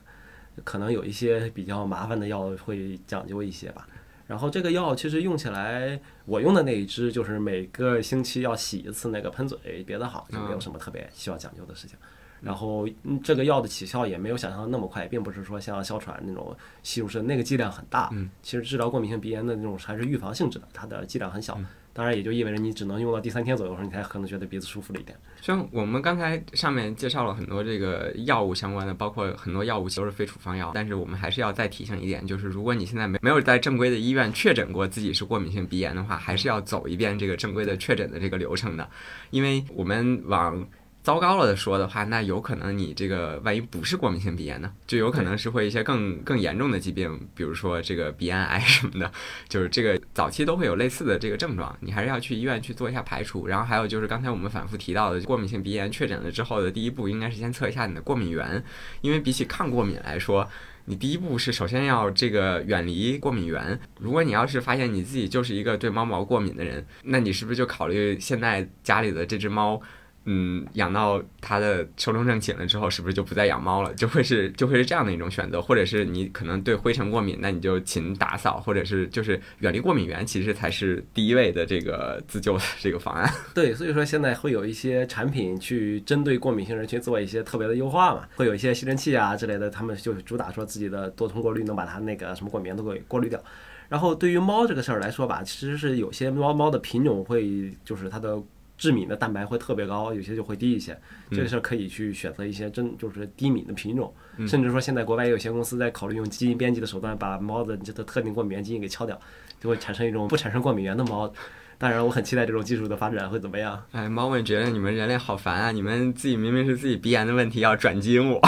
[0.63, 3.87] 可能有一些比较麻烦的药会讲究一些吧。
[4.25, 11.97] 然后这个药其实用起来，我用的那一支就是每个星期要洗一次那个喷嘴，别的好就没有什么特别需要讲究的事情。
[12.43, 12.87] 然后
[13.23, 18.09] 这个药的起效也没有想象的那么快，并不是说像哮喘那种吸入式，那个剂量很大。
[18.11, 21.57] 嗯，其实治疗过敏性鼻炎的那种还是预防性质的，它的剂量很小。
[21.95, 25.15] 当然也就意味着你只能用到第三天左右的时候，你才可能觉得鼻子舒服了一点。
[25.41, 38.89] 像我们刚才上面介绍了很多这个药物相关的，包括很多药物都是非处方药，但是我们还是要再提醒一点，就是如果你现在没没有在正规的医院确诊过自己是过敏性鼻炎的话，还是要走一遍这个正规的确诊的这个流程的，
[39.29, 40.67] 因为我们往。
[41.03, 49.11] 糟糕了的说的话，那有可能你这个万一不是过敏性鼻炎呢，就有可能是会一些更更严重的疾病，比如说这个鼻咽癌什么的，
[49.49, 53.45] 就是这个早期都会有类似的这个症状，你还是要去医院去做一下排除。
[53.47, 58.63] 然后还有就是刚才我们反复提到的，过敏性鼻炎确诊了之后的第一步，应该是先测一下你的过敏源，
[59.01, 60.47] 因为比起抗过敏来说，
[60.85, 63.77] 你第一步是首先要这个远离过敏源。
[63.99, 69.81] 如果你要是发现你自己就是一个对猫毛过敏的人，那你是不是就考虑现在家里的这只猫？
[70.25, 73.93] 嗯，养到它的寿终正寝了之后，是不是就不再养猫了？
[73.95, 83.29] 就会是 就会是这样的一种选择，或者是你可能对灰尘过敏，那你就勤打扫，或者是就是远离过敏源，其实才是第一位的这个自救的这个方案。
[83.53, 93.43] 对，所以说现在会有一些产品去针对过敏性人群做一些特别的优化嘛，会有一些吸尘器啊之类的，他们就主打说自己的多重过滤能把它那个什么过敏源都给过滤掉。
[93.89, 98.41] 然后对于猫这个事儿来说吧，其实是有些猫猫的品种会就是它的。
[98.83, 100.93] 致敏的蛋白会特别高，有些就会低一些。
[101.31, 104.13] 这个事儿可以去选择一些真就是低敏的品种，
[104.45, 109.17] 甚至说现在国外也有些公司在考虑用基因编辑的手段把猫的这个特定过敏原基因给敲掉，
[109.61, 111.33] 就会产生一种不产生过敏源的猫。
[111.77, 113.81] 当然，我很期待这种技术的发展会怎么样。
[113.93, 115.71] 哎，猫们觉得你们人类好烦啊！
[115.71, 118.41] 你们自己明明是自己鼻炎的问题，要转基因我。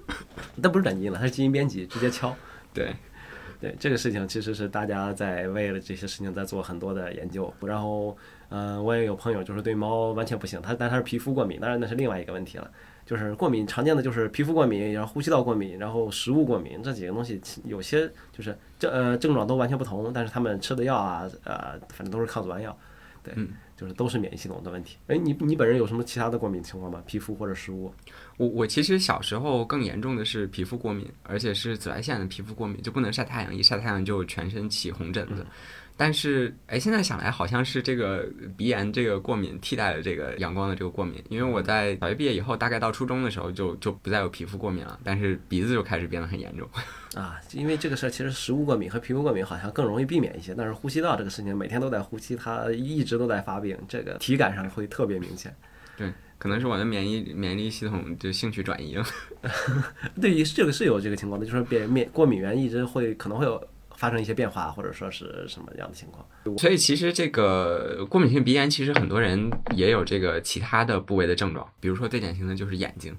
[0.56, 2.36] 那不是转基因了，它是基因编辑，直接敲。
[2.74, 2.94] 对。
[3.60, 7.52] 对这个事情，其实是大家在为了这些事情在做很多的研究。
[7.60, 8.16] 然后，
[8.50, 12.70] 嗯，我也有朋友就是对猫完全不行，他但他是皮肤过敏，当然那是另外一个问题了。
[13.06, 22.76] 就是过敏常见的就是皮肤过敏，然后呼吸道过敏，然后食物过敏这几个东西，有些就是症呃症状都完全不同，但是他们吃的药啊，呃，反正都是抗组胺药。
[23.22, 23.34] 对。
[23.78, 24.96] 就是都是免疫系统的问题。
[25.06, 27.00] 哎，你你本人有什么其他的过敏情况吗？
[27.06, 27.94] 皮肤或者食物？
[28.36, 35.46] 我我其实小时候更严重的是皮肤过敏，而且是紫外线的皮肤过敏，就不能晒太阳，一晒太阳就全身起红疹子。
[35.98, 38.24] 但是，哎，现在想来好像是这个
[38.56, 46.68] 鼻炎这个过敏替代了这个阳光的这个过敏，因为我在小学毕业以后，大概到初中的时候就就不再有皮肤过敏了，但是鼻子就开始变得很严重。
[47.20, 55.52] 啊，因为这个事儿其实食物过敏和皮肤过敏好像更容易避免一些，但是呼吸道这个事情每天都在呼吸，它一直都在发病，这个体感上会特别明显。
[55.96, 59.04] 对，可能是我的免疫免疫系统就兴趣转移了。
[60.22, 63.60] 对于这个是有这个情况的，就是免免过敏源一直会可能会有。
[63.98, 66.24] 发生一些变化，或者说是什么样的情况？
[66.56, 73.16] 所以其实这个过敏性鼻炎，其实很多人也有这个其他的部位的症状，比如说最典型的就是眼睛，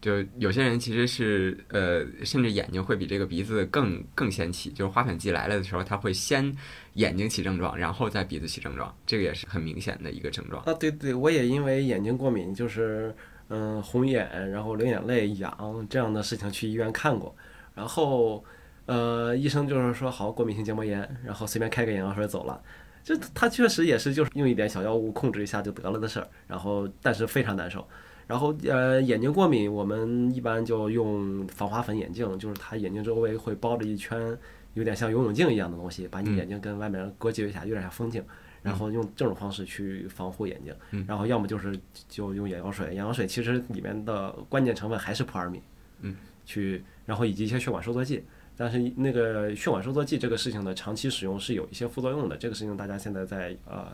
[0.00, 6.50] 就有些人其实是呃，甚至眼睛会比这个鼻子更更先起，就是花粉季来了的时候，他会先
[6.94, 10.72] 眼睛起症状，然后再鼻子起症状，这个也是很明显的一个症状啊。
[10.72, 13.14] 对对，我也因为眼睛过敏，就是
[13.50, 17.36] 嗯红眼，然后流眼泪、痒这样的事情去医院看过，
[17.74, 18.42] 然后。
[18.86, 22.60] 呃，医生就是说好过敏性结膜炎，然后随便开个眼药水走了，
[23.04, 27.86] 就他确实也是就是用一点小药物控制一下就得了的事儿，然后但是非常难受。
[28.26, 34.36] 然后呃眼睛过敏，我们一般就用防花粉眼镜，就是他眼睛周围会包着一圈
[34.74, 38.24] 有点像游泳镜一样的东西，把你眼睛跟外面隔绝一下，有点像风镜，
[38.62, 41.04] 然后用这种方式去防护眼睛。
[41.06, 45.60] 然后要么就是就用眼药水，眼药水其实里面的关键成分还是扑尔敏，
[46.00, 46.16] 嗯，
[46.46, 48.24] 去然后以及一些血管收缩剂。
[48.62, 53.88] 但是那个血管收缩剂这个事情呢长期使用是有一些副作用的，这个事情大家现在在呃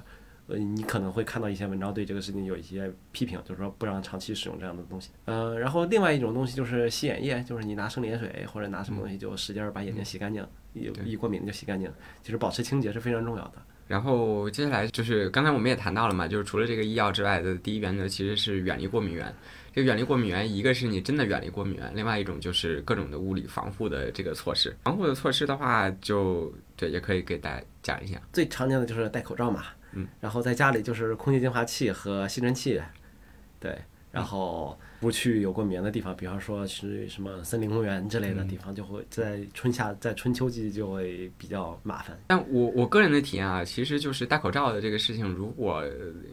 [0.46, 5.08] 呃，你可能会看到一些文章对这个事情有一些批评，就是说不让长期使用这样的东西。
[5.24, 11.90] 呃，然后另外一种东西就是洗眼液，就是你拿生理盐水或者拿什么东西就使劲把眼睛洗干净，一一过敏就洗干净。
[12.22, 13.52] 其实保持清洁是非常重要的。
[13.86, 19.34] 然后接下来就是刚才我们也谈到了嘛，就是除了这个医药之外的第一原则其实是远离过敏源。
[19.72, 24.76] 这个远离过敏源，一个是你真的远离过敏源，另外一种就是各种的物理防护的这个措施。
[24.84, 28.20] 防护的措施的话，就对，也可以给大家讲一下。
[28.32, 32.80] 最常见的就是戴口罩嘛，嗯，然后在家里就是空气净化器和吸尘器，
[33.60, 33.78] 对。
[34.10, 42.18] 然后不去有过敏源的地方，比方说是什么森林公园之类的地方，就会在春夏在春秋季就会比较麻烦。
[42.26, 45.84] 但我我个人的体验啊，其实就是戴口罩的这个事情，如果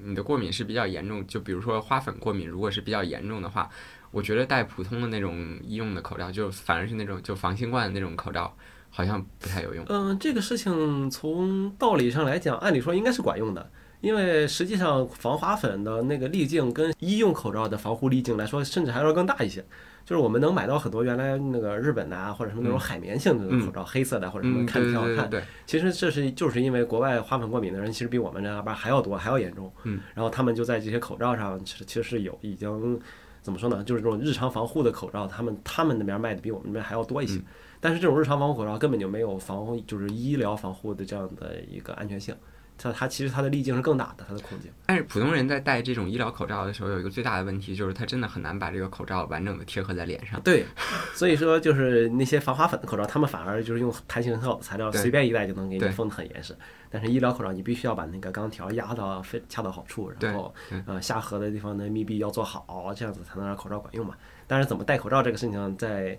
[0.04, 3.70] 你的过敏是比较严重，就比如说花粉过敏，如果是比较严重的话，
[4.12, 8.56] 我觉得戴普通的那种医用的口罩，就反而是那种就防新冠的那种口罩，
[8.90, 9.86] 好像不太有用。
[9.90, 13.70] 嗯，这个事情从道理上来讲，按理说应该是管用的。
[14.06, 19.66] 因为实际上防花粉的那个粒径跟医用口罩的防护粒径来说，甚至还要更大一些。
[20.06, 25.44] 就是我们能买到很多原来那个日本的啊，或者什么那种海绵性质的口罩，黑色的或者什么看着挺好看。
[25.66, 29.74] 其实这是就是因为国外花粉过敏的人其实比我们这边还要多，还要严重。
[29.86, 30.00] 嗯。
[30.14, 33.00] 然后他们就在这些口罩上，其实其实是有已经
[33.42, 33.84] 怎么说呢？
[33.84, 37.42] 就是这种日常防护的口罩，他们他们那边卖的比我们这边还要多一些。
[37.80, 42.36] 但是这种日常防护口罩根本就没有防，就是医疗防护的这样的一个安全性。
[42.78, 44.72] 它它其实它的粒径是更大的，它的孔径。
[44.86, 50.40] 但是普通人在戴这种医疗口罩的时候，有一个最大的问题，就是它真的很难把这个口罩完整的贴合在脸上。
[50.42, 50.66] 对，
[51.14, 56.56] 所以说就是那些防滑粉的口罩，他们反而就是用弹性很好的材料，随便一戴就能给你封得很严实。
[56.90, 60.54] 但是医疗口罩你必须要把那个钢条压到非恰到好处，然后
[60.86, 64.16] 呃下颌的地方的密闭要做好，这样子才能让口罩管用嘛。
[64.48, 66.18] 但是怎么戴口罩这个事情在。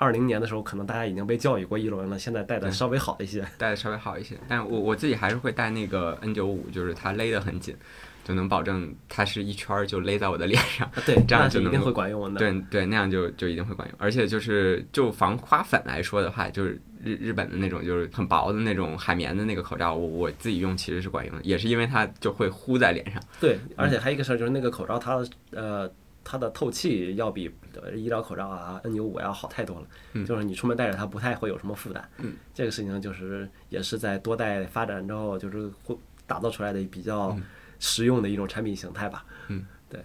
[0.00, 4.34] 二零年的时候，可能大家已经被教育过一轮了，现在戴的稍微好一些，戴的稍微好一些。
[4.48, 7.76] 但我我自己还是会戴那个 N 九五，就是它勒得很紧。
[8.22, 10.88] 就能保证它是一圈儿就勒在我的脸上。
[11.06, 12.38] 对， 这样就一定会管用的。
[12.38, 13.96] 对对，那样就就一定会管用。
[13.98, 23.20] 而且就是就防花粉来说的话，就是日日本的那种就是很薄的那种海绵的那个口罩，我我自己用其实是管用的，也是因为它就会糊在脸上。
[23.40, 25.90] 对，而且还有一个事儿就是那个口罩它呃
[26.24, 30.24] 它的透气要比呃医疗口罩啊 N95 要好太多了，嗯。
[30.26, 32.08] 就是你出门戴着它不太会有什么负担。
[32.18, 37.42] 嗯，这个事情就是也是在多代发展之后，就是会打造出来的比较嗯。
[37.82, 39.24] 实用的一种产品形态吧。
[39.48, 39.98] 嗯，对。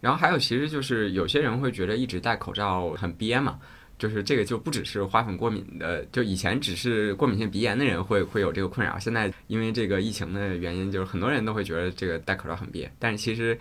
[0.00, 3.60] 然后还有，其实就是有些人会觉得一直戴口罩很憋嘛，
[3.96, 12.92] 就是这个就不只是花粉过敏的，就以前只是过敏性鼻炎的人会会有这个困扰，现在因为这个疫情的原因，就是很多人都会觉得这个戴口罩很憋。
[12.98, 13.56] 但是其实，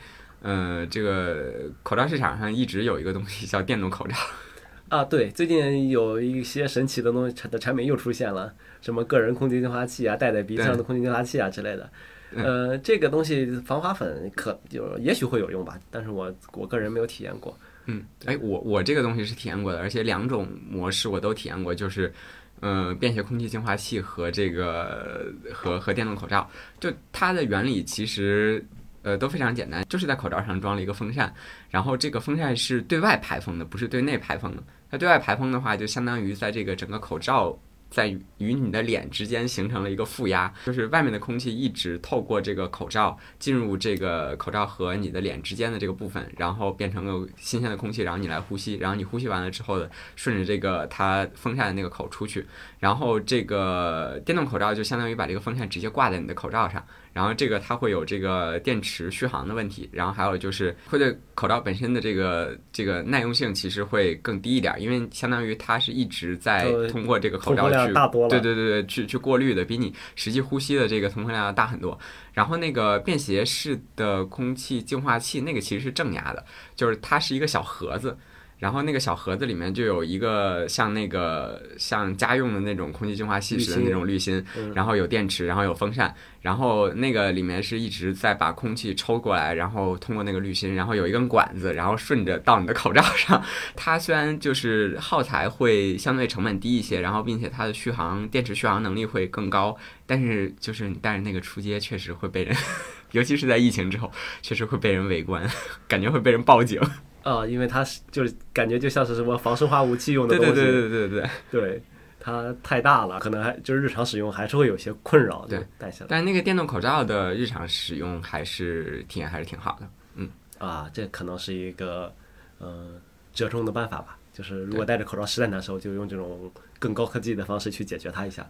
[0.46, 4.16] 呃，这个口罩市场上一直有一个东西叫电动口罩，
[4.90, 11.90] 啊，对，最近有一些神奇的东西产的产品又出现了，什么个人空气净化器啊，戴在鼻子上的空气净化器啊之类的。
[12.36, 17.58] 呃，这个东西防滑粉可就也许会有用吧，但是我我个人没有体验过。
[17.88, 22.14] 嗯，哎，我我这个东西是体验过的，而且两种模式我都体验过，就是，
[22.60, 26.48] 呃，便携空气净化器和这个和和电动口罩，
[26.80, 28.64] 就它的原理其实
[29.06, 31.34] 呃都非常简单，就是在口罩上装了一个风扇，
[31.70, 34.64] 然后这个风扇是对外排风的，不是对内排风的。
[34.90, 37.58] 它对外排风的话，就相当于在这个整个口罩。
[37.88, 38.08] 在
[38.40, 52.46] 与你的脸之间形成了一个负压，就是外面的空气一直透过这个口罩进入这个口罩和你的脸之间的这个部分，然后变成了新鲜的空气，然后你来呼吸，然后你呼吸完了之后的顺着这个它风扇的那个口出去，
[52.80, 56.84] 然后这个电动口罩就相当于把这个风扇直接挂在你的口罩上，
[57.16, 67.94] 然后这个它会有这个电池续航的问题，然后还有就是会对口罩本身的这个这个耐用性其实会更低一点，因为相当于它是一直在通过这个口罩去。
[68.28, 71.98] 对对对对，去去过滤的，比你实际呼吸的这个通风量要大很多。
[72.34, 76.44] 然后那个便携式的空气净化器，那个其实是正压的，
[76.76, 78.18] 就是它是一个小盒子，
[78.58, 93.44] 然后那个小盒子里面就有一个像那个像家用的那种空气净化器似的那种滤芯，嗯然后有电池，然后有风扇，然后那个里面是一直在把空气抽过来，然后通过那个滤芯，然后有一根管子，然后顺着到你的口罩上。
[93.76, 102.56] 它虽然就是耗材会相对成本低一些，然后并且它的续航电池续航能力会更高，但是就是你带着那个出街，确实会被人，
[103.12, 104.10] 尤其是在疫情之后，
[104.42, 105.46] 确实会被人围观，
[105.88, 106.82] 感觉会被人报警。
[107.26, 110.54] 啊，因为它是就是感觉就像是什么防生化武器用的东西。
[110.54, 111.30] 对对对对对对。
[111.52, 111.84] 对
[112.20, 119.90] 它太大了，可能还就是日常使用还是会有些困扰，对戴下来但是那个电动口罩的日常使用还是体验还是挺好的。
[120.16, 122.12] 嗯啊，这可能是一个
[122.58, 123.00] 呃
[123.34, 124.18] 折中的办法吧。
[124.34, 128.46] 就是如果戴着口罩实在难受，就用这种更高科技的方式去解决它一下。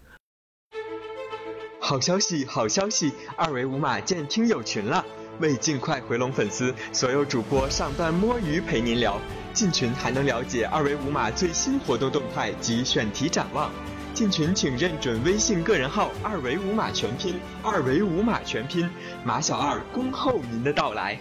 [1.79, 3.13] 好消息，好消息！
[3.37, 5.05] 二维码建听友群了。
[5.39, 9.19] 为尽快回笼粉丝，所有主播上班摸鱼陪您聊。
[9.53, 13.71] 进群还能了解二维五码最新活动动态及选题展望。
[14.13, 18.89] 进群请认准微信个人号“二维五码全拼”，二维五码全拼，
[19.25, 21.19] 马小二恭候您的到来。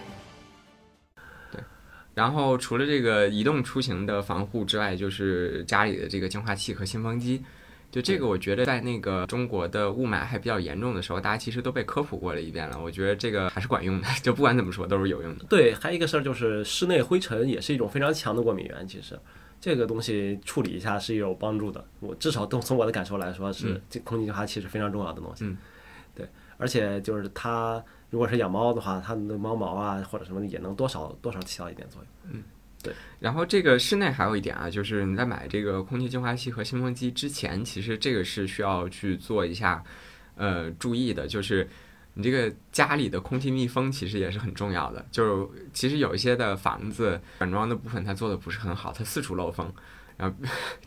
[1.51, 1.61] 对
[2.13, 7.43] 然后除了这个移动出行的防护之外，就是家里的这个净化器和新风机。
[7.95, 12.77] 就这个，我觉得在那个中国的雾霾还比较严重的时候，大家其实都被科普过了一遍了。
[12.77, 15.45] 我觉得这个还是管用的， 就不管怎么说都是有用的。
[15.45, 19.17] 对，还有一个事儿就是室内灰尘也是一种非常强的过敏源，其实
[19.61, 21.85] 这个东西处理一下是有帮助的。
[22.01, 25.45] 我至少从从我的感受来说，是嗯这空气净化器是非常重要的东西。
[25.45, 25.57] 嗯，
[26.13, 26.27] 对，
[26.57, 32.43] 而且就是它如果是养猫的话，它的猫毛啊或者什么的也能多少多少起到一点作用。
[33.19, 39.83] 然后这个室内还有一点啊，就是你在买这个空气净化器和新风机之前，其实这个是需要去做一下
[40.35, 41.67] 呃注意的，就是
[42.13, 45.05] 你这个家里的空气密封其实也是很重要的。
[45.11, 49.71] 就是其实有一些的房子软装的部分它做的不是很好，它四处漏风。
[50.17, 50.33] 然后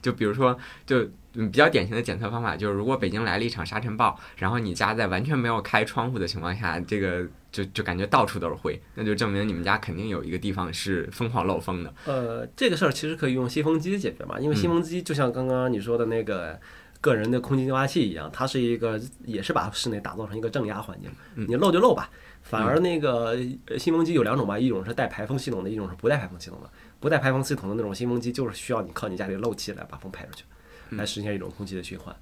[0.00, 7.26] 就比如说，就比较典型的检测方法就是，如果北京来了一场沙尘暴，然后你家在完全没有开窗户的情况下，这个
[7.58, 11.92] 就就感觉到处都是灰，那就证明你们家肯定有一个地方是疯狂漏风的。
[12.04, 16.56] 呃，这个事儿其实可以用新风机解决嘛，因为新风机就像刚刚你说的那个
[17.00, 21.10] 个人的空气净化器一样，它是一个也是把室内打造成一个正压环境，
[21.48, 22.08] 你漏就漏吧。
[22.42, 26.70] 反而那个呃新风机有两种吧，一种是带排风系统的，一种是不带排风系统的。
[27.00, 30.44] 不带排风系统的那种新风机，就是需要你靠你家里漏气来把风排出去，
[30.90, 32.14] 来实现一种空气的循环。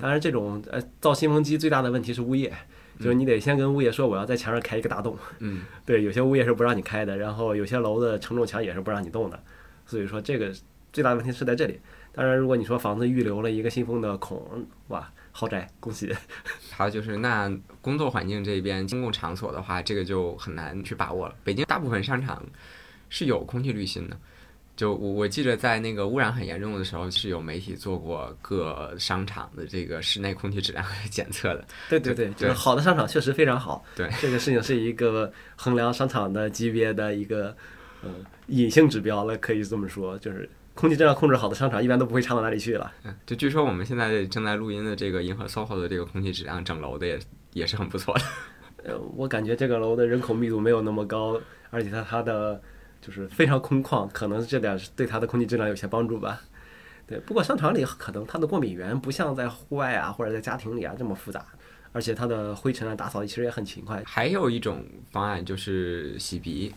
[0.00, 2.52] 当然，这种呃造新风机最大的问题是物业，
[2.98, 5.16] 就是你得先跟物业说我要在墙上开一个大洞。
[5.40, 9.42] 嗯， 对，有些物业是不让你开的，然后有些楼的承重墙也是不让你动的，
[9.86, 10.52] 所以说这个
[10.92, 11.80] 最大的问题是在这里。
[12.12, 16.14] 当然，如果你说房子预留了一个新风的孔，哇，豪宅，恭喜！
[16.70, 21.34] 还有就是，那工作环境这边公共场所的话，这个就很难去把握了。
[21.42, 22.40] 北京大部分商场
[23.08, 24.16] 是有空气滤芯的。
[24.76, 31.64] 就我我记得在那个污染很严重的时候，是有媒体做过各商场的这个室内空气质量检测的。
[31.88, 33.84] 对对对，就是好的商场确实非常好。
[33.94, 37.56] 对，这个事情是一个衡量商场的级别的一个
[38.02, 38.10] 呃
[38.48, 40.18] 隐性指标了，可以这么说。
[40.18, 42.92] 就是空气质量控制好的商场，一般都不会差到哪里去了。
[43.04, 47.18] 嗯，就据说我们现在正在录音的这个银河 SOHO 的这个空气质量整楼的也
[47.52, 48.24] 也是很不错的。
[48.82, 52.60] 呃，我感觉这个楼的人口密度没有那么高，而且它它的。
[53.04, 56.40] 就是非常空旷，可能这点对它的空气质量有些帮助吧。
[57.06, 61.44] 对，不过商场里可能它的过敏源不像在户外啊或者在家庭里啊这么复杂，
[61.92, 64.02] 而且它的灰尘啊打扫其实也很勤快。
[64.06, 66.72] 还有一种方案就是洗鼻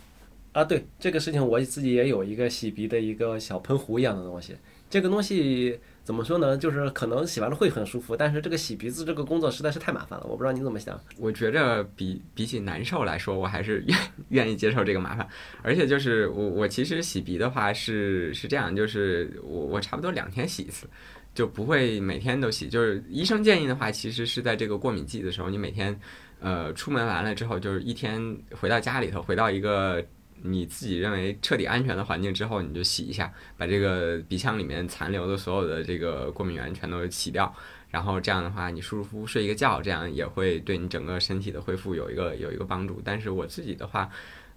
[0.52, 4.58] 啊，对这个事情我自己也有一个洗鼻的一个小喷壶一样的东西，
[4.90, 5.80] 这个东西。
[6.08, 6.58] 怎么说呢？
[6.58, 10.26] 就是可能洗完了会很舒服，但是这个洗鼻子这个工作实在是太麻烦了。
[10.26, 10.98] 我不知道你怎么想。
[11.18, 14.00] 我觉着比比起难受来说，我还是愿
[14.30, 15.28] 愿意接受这个麻烦。
[15.62, 20.88] 而且就是我我其实洗鼻的话是是这样，就是我我差不多两天洗一次，
[21.36, 22.70] 就不会每天都洗。
[22.70, 25.94] 就是医生建议的话，其实是在这个过敏季的时候，你每天
[26.40, 28.18] 呃出门完了之后，就是一天
[28.52, 30.02] 回到家里头，回到一个。
[30.42, 37.54] 你自己认为彻底安全的环境之后，你就洗一下，把这个鼻腔里面残留的所有的这个过敏源全都洗掉，
[37.90, 43.02] 然后这样的话，你舒舒服服睡一个觉，这样也会对你整个身体的恢复有一个有一个帮助。
[43.04, 44.10] 但是我自己的话，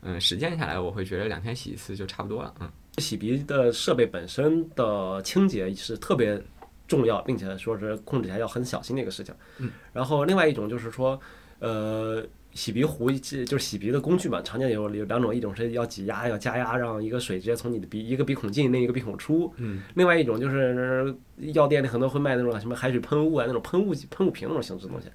[0.03, 2.55] 嗯，实践下来，我会觉得两天洗一次就差不多了。
[2.61, 6.41] 嗯，洗鼻的设备本身的清洁是特别
[6.87, 9.35] 重要，并且说是控制起来要很小心的一个事情。
[9.59, 11.21] 嗯，然后另外一种就是说，
[11.59, 12.25] 呃。
[12.53, 19.53] 洗鼻壶就是洗鼻的工具嘛，常见有有两种，一种是要挤压，要加压，让一个水直接从你的鼻一个鼻孔进，另一个鼻孔出。
[19.57, 19.83] 嗯。
[19.95, 21.15] 另外一种就是
[21.53, 25.09] 药店里很多会卖那种什么海水喷雾啊，那种喷雾喷雾瓶那种形式的东西，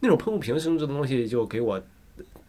[0.00, 1.82] 那种喷雾瓶形式的东西就给我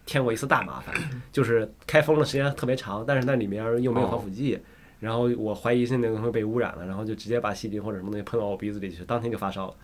[0.05, 0.93] 添过一次大麻烦，
[1.31, 4.59] 就是开封的时间特别长，但是那里面又没有防腐剂，
[4.99, 9.75] 然后我怀疑是那个东西被污染了，然后就直接把细菌或者什么东西喷到我鼻子里去，当天就发烧了。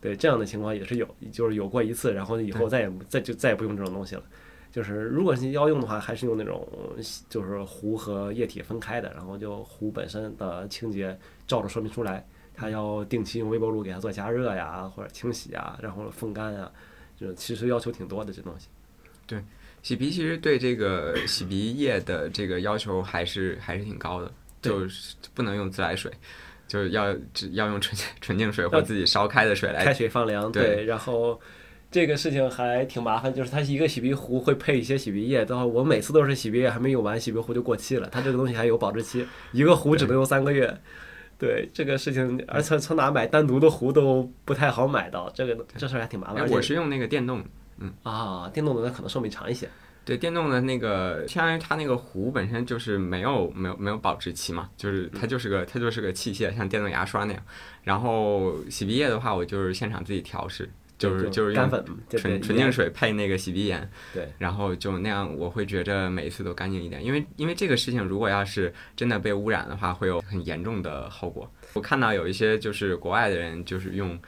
[0.00, 4.22] 对这样的情况也是有，就是有过一次，然后以后再也再就再也不用这种东西了。
[4.70, 6.68] 就是如果是要用的话，还是用那种
[7.28, 12.24] 就是壶和液体分开的，然后就壶本身的清洁照着说明书来，
[12.54, 16.70] 它要定期用微波炉给它做加热呀，或者清洗啊，然后风干啊，
[17.16, 18.68] 就其实要求挺多的这东西。
[19.26, 19.42] 对，
[19.82, 24.30] 洗鼻其实对这个洗鼻液的这个要求还是还是挺高的，
[24.60, 26.12] 就是不能用自来水。
[26.68, 27.12] 就是要
[27.50, 30.84] 要用纯纯净水或自己烧开的水来开水放凉，对。
[30.84, 31.40] 然后
[31.90, 38.08] 这个事情还挺麻烦，就是它一个洗鼻壶会配一些洗鼻液，到我每次都是洗鼻液还没用完，洗鼻壶就过期了。
[38.12, 40.78] 它这个东西还有保质期，一个壶只能用三个月。
[41.38, 46.44] 对这个事情，而且从哪买单独的壶都不太好买到，这个这事儿还挺麻烦。
[46.50, 47.44] 我是用那个电动，
[47.78, 49.68] 嗯啊，电动的那可能寿命长一些。
[50.08, 57.42] 对电动的那个，相当于它那个壶本身就是没有没有没有保质期嘛，就是它就是个它就是个器械，像电动牙刷那样。
[57.82, 61.70] 然后洗鼻液的话，我就是现场自己调试，就是就是用
[62.16, 67.04] 纯纯净水配那个洗鼻盐，对，然后就那样，我会觉着每一次都干净一点。
[67.04, 71.50] 因为因为这个事情，如果要是真的被污染的话，会有很严重的后果。
[71.74, 74.18] 我看到有一些就是国外的人就是用。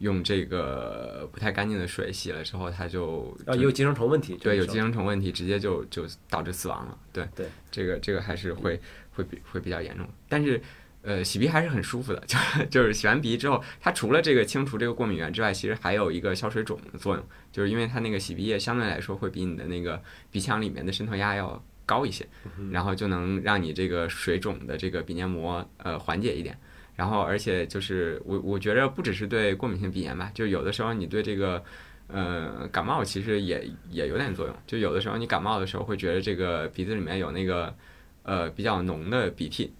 [0.00, 6.98] 用这个不太干净的水洗了之后，它就啊有寄生虫问题，对，有寄生虫问题，直接就就导致死亡了。
[7.12, 8.80] 对对，这个这个还是会
[9.12, 10.06] 会比会比较严重。
[10.28, 10.60] 但是
[11.02, 12.36] 呃，洗鼻还是很舒服的， 就
[12.70, 22.26] 就是洗完鼻之后，它除了这个清除这个过敏源之外，其实还有一个消水肿的作用，就是因为它那个洗鼻液相对来说会比你的那个鼻腔里面的渗透压要高一些，
[22.70, 26.58] 然后就能让你这个水肿的这个鼻黏膜呃缓解一点。
[27.00, 31.64] 然后，而且就是我，我觉得不只是对过敏性鼻炎吧，就有的时候你对这个，
[32.08, 34.54] 呃，感冒其实也也有点作用。
[34.66, 37.74] 就有的时候你感冒的时候会觉得这个鼻子里面有那个，
[38.22, 39.72] 呃，比较浓的鼻涕，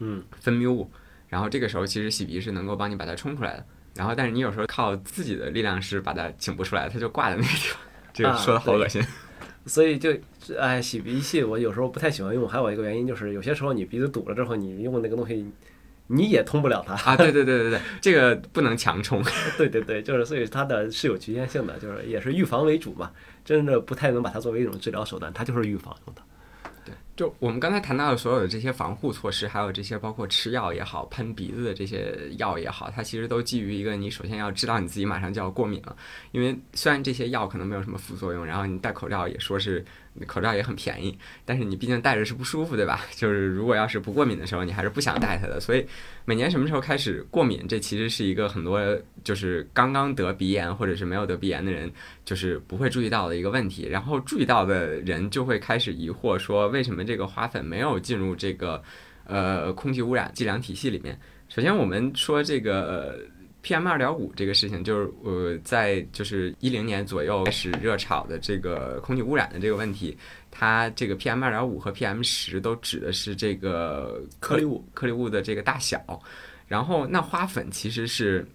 [0.00, 0.90] 嗯，分泌物。
[1.28, 3.64] 然后这个时候其实洗鼻是能够帮你把它冲出来的。
[3.94, 7.80] 然后，但是你有时候靠自己的力量是把它请不出来，它就挂在那个地方。
[8.12, 9.02] 这个说的好恶心。
[9.64, 10.14] 所以就，
[10.58, 12.46] 哎，洗鼻器我有时候不太喜欢用。
[12.46, 15.50] 还有一个原因就是，有些时候你鼻子堵了之后，你用那个东西。
[16.08, 17.16] 你也通不了它啊！
[17.16, 19.22] 对对对对对，这个不能强冲。
[19.58, 23.10] 对对对，就是所以它的是有局限性的，就是也是预防为主嘛，
[23.44, 26.22] 真的不太能把它作为一种治疗手段，它就是预防用的。
[26.84, 35.96] 对，就我们刚才谈到的所有的这些防护措施，还有这些包括吃药也好、喷鼻子的这些药也好，它其实都基于一个你首先要知道你自己马上就要过敏了，
[36.30, 39.84] 因为虽然这些药可能没有什么副作用，然后你戴口罩也说是
[40.26, 43.02] 口罩也很便宜，但是你毕竟戴着是不舒服，对吧？
[43.14, 45.60] 就是如果要是不过敏的时候，你还是不想戴它的。
[45.60, 45.86] 所以
[46.24, 48.80] 每年什么时候开始过敏，这其实是一个很多
[49.22, 51.90] 就是刚刚得鼻炎或者是没有得鼻炎的人
[52.24, 53.86] 就是不会注意到的一个问题。
[53.88, 58.82] 然后注意到的人就会开始疑惑说，为什么这个花粉没有进入这个
[59.26, 61.18] 呃空气污染计量体系里面？
[61.48, 63.20] 首先，我们说这个
[63.66, 70.16] PM 二点五这个事情，就是呃，在就是一零年左右开始热炒的这个空气污染的这个问题，
[70.52, 76.00] 它这个 PM 二点五和 PM 十都指的是这个颗粒物颗粒物的这个大小。
[76.68, 78.46] 然后，那花粉其实是，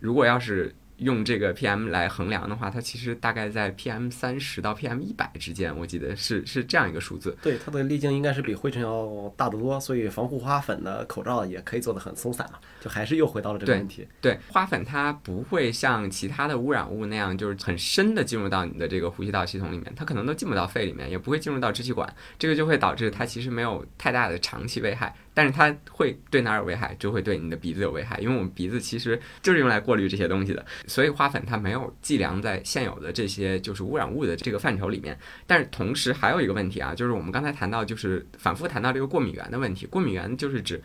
[0.00, 0.74] 如果要是
[1.04, 7.36] 用这个 PM 来衡量的话，它其实大概在 PM 三十到 PM 一百之间，我记得是是这样一个数字。
[7.42, 14.08] 对，它的粒径应该是比灰尘要大得多，所以防护花粉的口罩也可以做得很松散嘛，就还是又回到了这个问题。
[14.20, 25.14] 对，花粉它不会像其他的污染物那样，就是很深的进入到你的这个呼吸道系统里面，它可能都进不到肺里面，也不会进入到支气管，这个就会导致它其实没有太大的长期危害。
[25.34, 35.18] 但是它会对哪儿有危害，就会对你的鼻子有危害，因为我们鼻子其实就是用来过滤这些东西的，所以花粉它没有计量在现有的这些就是污染物的这个范畴里面。
[35.46, 39.84] 但是同时还有一个问题啊，就是我们刚才谈到，就是反复谈到这个过敏源的问题。
[39.86, 40.80] 过敏源就是指，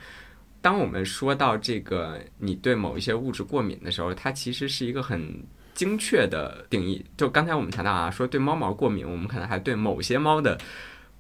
[0.61, 5.21] 当我们说到这个你对某一些物质过敏的时候，它其实是一个很
[5.75, 7.05] 精确的定义。
[7.15, 10.57] 就刚才我们谈到啊，说对猫毛过敏，我们可能还对某些猫的。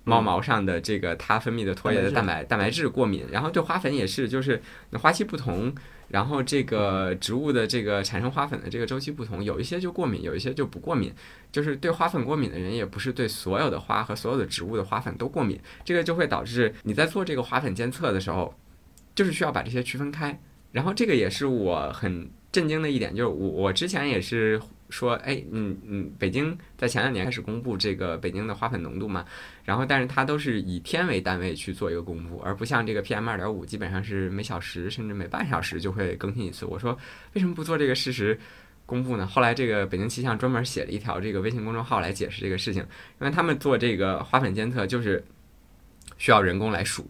[0.09, 4.61] 猫毛上的这个它分泌的唾液的蛋白蛋白质过敏，然后对花粉也是，就是
[4.93, 5.73] 花期不同，
[6.07, 11.13] 然后这个植物的这个产生花粉的这个周期不同，有一些就过敏，有一些就不过敏。
[11.51, 18.53] 就是对花粉过敏的人，也不是对所有的花和所有的植物的花粉都过敏，这个就会导致你在做这个花粉监测的时候，
[19.15, 20.39] 就是需要把这些区分开。
[20.71, 24.59] 然后这个也是我很震惊的一点，就是我我之前也是。
[24.89, 29.25] 说，哎，嗯嗯，北京在前两年开始公布这个北京的花粉浓度嘛，
[29.63, 36.65] 然后但是它都是以天为单位去做一个公布，而不像这个 PM 二点五，基本上是每小时甚至每半小时就会更新一次。
[36.65, 36.97] 我说
[37.33, 38.39] 为什么不做这个事实
[38.85, 39.27] 公布呢？
[39.27, 42.81] 后来这个北京气象专门写了一条这个微信公众号来解释这个事情，
[43.21, 45.23] 因为他们做这个花粉监测就是
[46.17, 47.07] 需要人工来数。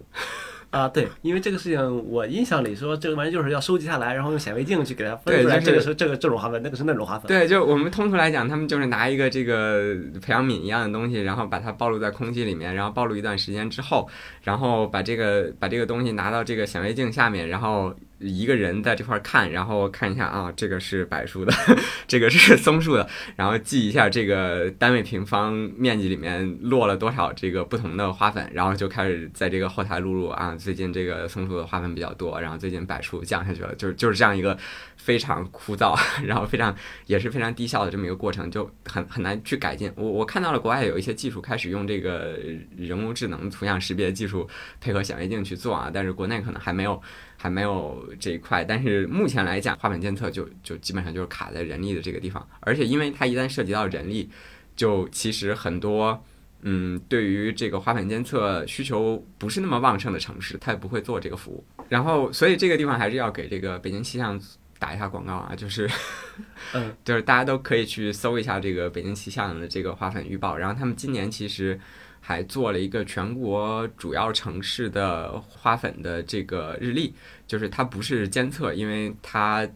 [0.71, 7.27] 啊，对，因为这个事情，我印象里说这个玩意就是要收集下来，然后用显微镜去给它分出来，这个是这个这种花粉，那个是那种花粉。
[7.27, 14.07] 对，就我们通俗来讲，他们就是拿一个这个培养皿一样的东西，然后把它暴露在空气里面，然后暴露一段时间之后，
[14.43, 17.93] 然后把这个把这个东西拿到这个显微镜下面，然后。
[18.19, 21.53] 一个人在这块看，然后看一下啊，这个是柏树的，
[22.07, 34.57] 这个是 松树的，然后记一下这个单位平方面积里面落了多少这个不同的花粉，然后就开始在这个后台录入啊，最近这个松树的花粉比较多，然后最近柏树降下去了，就是就是这样一个
[35.09, 36.75] 非常枯燥， 然后非常
[37.07, 39.91] 也是非常低效的这么一个过程，就很很难去改进。
[39.95, 42.37] 我我看到了国外有一些技术开始用这个
[42.77, 44.47] 人工智能图像识别技术
[44.79, 47.01] 配合显微镜去做啊，但是国内可能还没有。
[47.41, 54.29] 还没有这一块，但是目前来讲，花粉监测就就基本上就是卡在人力的这个地方，而且因为它一旦涉及到人力，
[54.75, 56.21] 就其实很多
[56.63, 61.63] 嗯，对于这个花粉监测需求不是那么旺盛的城市，它也不会做这个服务。
[61.87, 64.37] 然后，所以这个地方还是要给这个北京气象
[64.79, 65.87] 打一下广告啊，就是
[66.73, 71.79] 嗯， 就是大家都可以去搜一下这个北京气象的这个花粉预报，然后他们今年其实。
[72.21, 77.13] 还做了一个全国主要城市的花粉的这个日历，
[77.47, 79.67] 就是它不是监测，因为它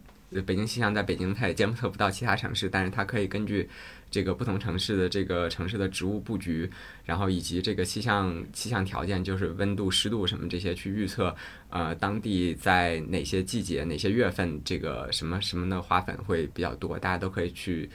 [0.46, 3.68] 北京气象在北京它也监测不到其他城市，但是它可以根据
[4.14, 6.70] 这个不同城市的这个城市的植物布局，
[7.04, 11.36] 然后以及这个气象气象条件，就是温度、湿度什么这些去预测，
[11.70, 17.90] 呃，当地在哪些季节、哪些月份这个什么什么的花粉会比较多，大家都可以去。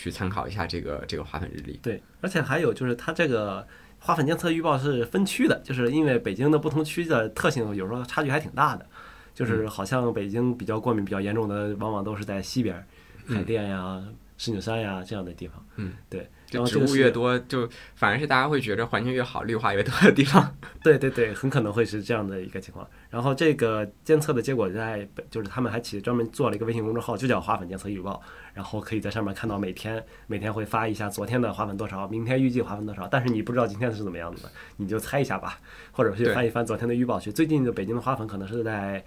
[0.00, 1.76] 去参考一下这个这个花粉日历。
[1.82, 3.66] 对，而且还有就是它这个
[3.98, 8.86] 花粉监测预报是分区的，就是因为北京的不同区的特性有时候差距还挺大的。
[9.34, 12.86] 就是好像北京比较过敏比较严重的，往往都是在西边，
[13.26, 14.00] 海淀呀、
[14.38, 15.62] 石景山呀这样的地方。
[15.76, 16.26] 嗯，对。
[16.46, 20.56] 就植物越多，就反而是大家会觉得环境越好、绿化越多的地方。
[20.82, 22.88] 对对对，很可能会是这样的一个情况。
[23.10, 28.18] 然后这个监测的结果在，就是他们还起专门做了一个微信公众号，就叫“花粉监测预报”。
[28.54, 33.06] 然后可以在上面看到每天每天会发一下昨天的花粉多少，明天预计花粉多少。
[33.06, 35.60] 但是你不知道今天是怎么样子的，你就猜一下吧，
[35.92, 37.30] 或者去翻一翻昨天的预报去。
[37.30, 39.04] 最近的北京的花粉可能是在。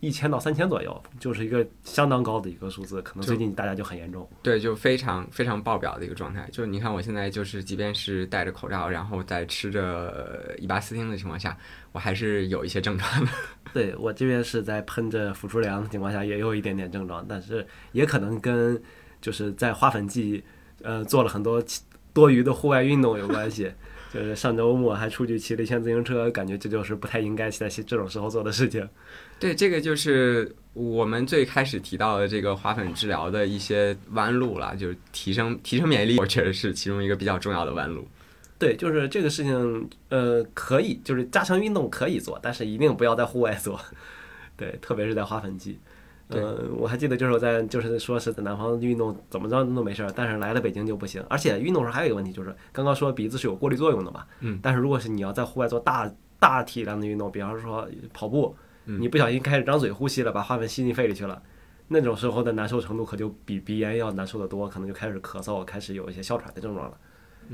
[0.00, 4.28] 一千到三千左右，就是一个相当高的一个数字，可能最近大家就很严重。
[4.42, 6.48] 对，就非常非常爆表的一个状态。
[6.52, 11.56] 就是你看，我现在就是，即便是戴着口罩，然后在吃着伊巴斯汀的情况下，
[11.92, 13.30] 我还是有一些症状的。
[13.74, 18.80] 对我这边是在喷着辅助粮的情况下，也有一点点症状，但是也可能跟
[19.20, 20.42] 就是在花粉季，
[20.82, 21.62] 呃，做了很多。
[22.14, 23.70] 多余的户外运动有关系。
[24.12, 28.88] 就是上周末还出去骑了一圈自行车，感觉这就是不太应该在这种时候做的事情。
[29.38, 38.06] 对，这个就是我们最开始提到的这个花粉治疗的一些弯路了，就是提升提升免疫力，我觉得是其中一个比较重要的弯路。
[38.58, 43.80] 对，就是这个事情，呃，可以，就是加强运动可以做，但是一定不要在户外做。
[44.56, 45.78] 对，特别是在花粉季。
[46.30, 51.24] 嗯，我还记得就是我在就是说是在南方运动怎么着都没事儿，但是来了北京就不行。
[51.30, 54.26] 而且运动时候还有一个问题，就是刚刚说鼻子是有过滤作用的嘛。
[54.40, 54.58] 嗯。
[54.62, 58.54] 但是如果是你要在户外做大大体量的运动，比方说跑步，
[58.84, 61.42] 你不小心开始张嘴呼吸了，把花粉吸进肺里去了，
[61.88, 66.98] 那种时候的难受程度可就比鼻炎要难受的多，可能就开始咳嗽，开始有一些哮喘的症状了。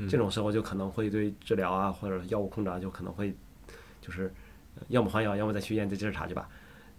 [0.09, 3.33] 这种时候就可能会对治疗啊或者药物控制啊就可能会
[4.01, 4.29] 就是
[4.89, 6.49] 要么换药，要么再去验这接着查去吧。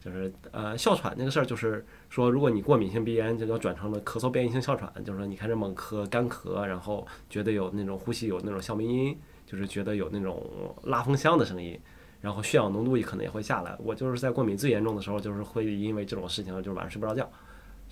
[0.07, 11.77] 就是呃哮喘那个事儿，就是说，如果你过敏性鼻炎，就要转成了咳嗽变异性哮喘，就是说你开始猛咳、干咳，然后觉得有那种呼吸有那种哮鸣音，就是觉得有那种拉风箱的声音，
[12.21, 13.77] 然后血氧浓度也可能也会下来。
[13.81, 17.29] 我就是在过敏最严重的时候，就是会因为这种事情，就是晚上睡不着觉，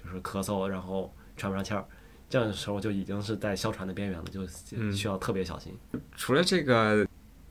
[0.00, 1.84] 就是咳嗽，然后喘不上气儿，
[2.28, 4.46] 这样的时候就已经是在哮喘的边缘了，就
[4.92, 5.76] 需要特别小心。
[6.14, 7.04] 除了这个。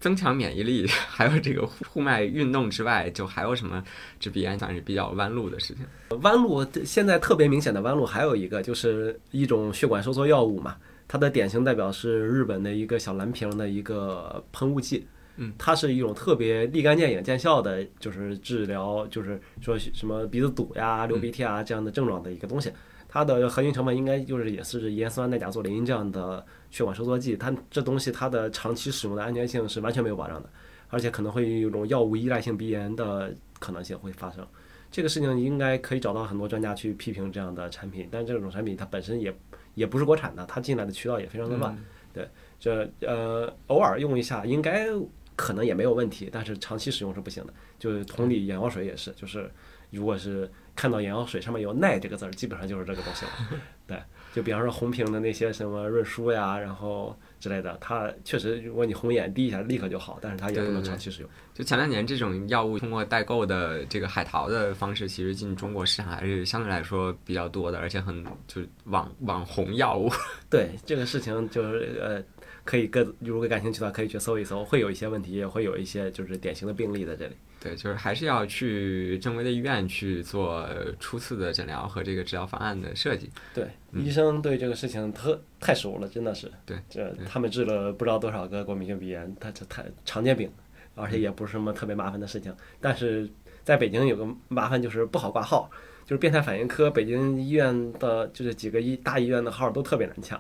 [0.04, 3.82] 增强免疫力， 还有这个户外运动之外，就还有什么
[4.20, 6.20] 治鼻炎算是比较弯路的事情？
[6.20, 10.76] 弯路现在特别明显的弯路还有一个，就是一种血管收缩药物嘛，
[11.08, 22.70] 它的典型代表是日本的一个小蓝瓶的一个喷雾剂，嗯，它是一种特别立竿见影见效的，就是治疗，就是说什么鼻子堵呀、流鼻涕啊这样的症状的一个东西。
[23.14, 30.49] 它的核心成分应该就是也是盐酸奈甲唑林这样的血管收缩剂，它这东西它的长期使用的安全性是完全没有保障的，
[30.89, 34.43] 而且可能会有一种药物依赖性鼻炎的可能性会发生。
[34.89, 39.32] 这个事情应该可以找到很多专家去批评这样的产品，但这种产品它本身也
[39.76, 41.78] 也不是国产的，它进来的渠道也非常的乱。
[42.11, 42.28] 对，
[42.59, 44.88] 这呃偶尔用一下应该
[45.36, 47.53] 可能也没有问题，但是长期使用是不行的。
[47.78, 49.47] 就是同理，眼药水也是，就是
[49.91, 50.51] 如果是。
[50.76, 53.32] 看到眼药水上面有“耐”这个字儿，基本上就是这个东西了。
[53.86, 54.02] 对，
[54.34, 61.30] 就比方说红瓶的那些什么润舒呀，然后之类的，它确实，如果你红眼滴一下立刻就好，但是它也不能长期使用。
[61.54, 70.10] 就前两年这种药物通过代购的这个海淘的方式，其实进中国市场还是相对来说比较多的，而且很就是网网红药物。
[70.50, 72.24] 对这个事情，就是呃，
[72.64, 77.36] 可以各如果感兴趣的话，可以去搜一搜，会有一些问题，也会有一些就是典型的病例在这里。
[77.64, 80.68] 对，就是还是要去正规的医院去做
[80.99, 83.30] 初次的诊疗和这个治疗方案的设计。
[83.53, 86.51] 对，医生对这个事情特太熟了，真的是。
[86.66, 90.51] 对，这他们治了不知道多少个过敏性鼻炎，他这太常见病，
[90.93, 92.53] 而且也不是什么特别麻烦的事情。
[92.82, 93.30] 但是
[93.64, 95.72] 在北京有个麻烦就是不好挂号，
[96.05, 100.38] 就是变态反应科，北京医院的就是几个医大医院的号都特别难抢。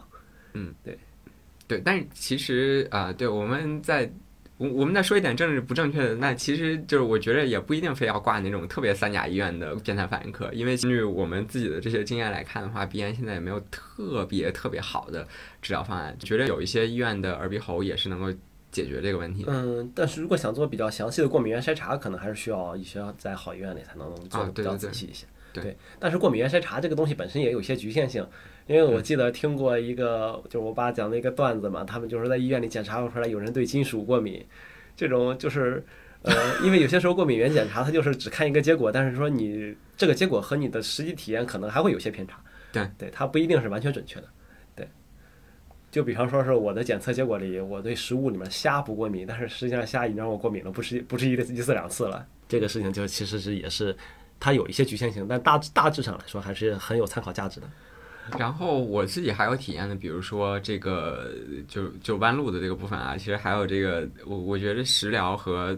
[0.51, 0.99] 嗯，对，
[1.69, 4.11] 对，但是其实啊，对我们在。
[4.57, 15.27] 我我们再说一点政治不正确的，那其实就是我觉得也不一定非要挂那种特别三甲医院的变态反应科，因为根据我们自己的这些经验来看的话，鼻炎现在也没有特别特别好的
[15.61, 18.31] 治疗方案，觉得有一些医院的耳鼻喉也是能够
[18.71, 19.43] 解决这个问题。
[19.47, 25.25] 嗯，但是如果想做比较详细的过敏原筛查，可能还是需要一些在好医院里才能做的比较仔细一些。
[25.51, 28.25] 对，但是过敏原筛查这个东西本身也有一些局限性。
[28.65, 34.43] 因为我记得听过一个，就是我爸讲的一个段子嘛，他们就是在医院里检查出来有人对金属过敏，
[34.95, 35.83] 这种就是，
[36.21, 36.33] 呃，
[36.63, 42.41] 因为有些时候过敏原检查它就是只看一个结果，但是说你这个结果和你的实际体验可能还会有些偏差，
[42.71, 44.29] 对，对，它不一定是完全准确的，
[44.77, 44.87] 对，
[45.91, 53.93] 就比方说是我的检测结果里我对食物里面虾不过敏，但是实际上虾已经让我过敏了，不是不是一一次两次了，这个事情就其实是也是
[54.39, 57.67] 它有一些局限性，但大大致上来说还是很有参考价值的。
[58.37, 61.31] 然后我自己还有体验的，比如说这个
[61.67, 65.77] 就就弯路的这个部分啊，其实还有这个我我觉得食疗和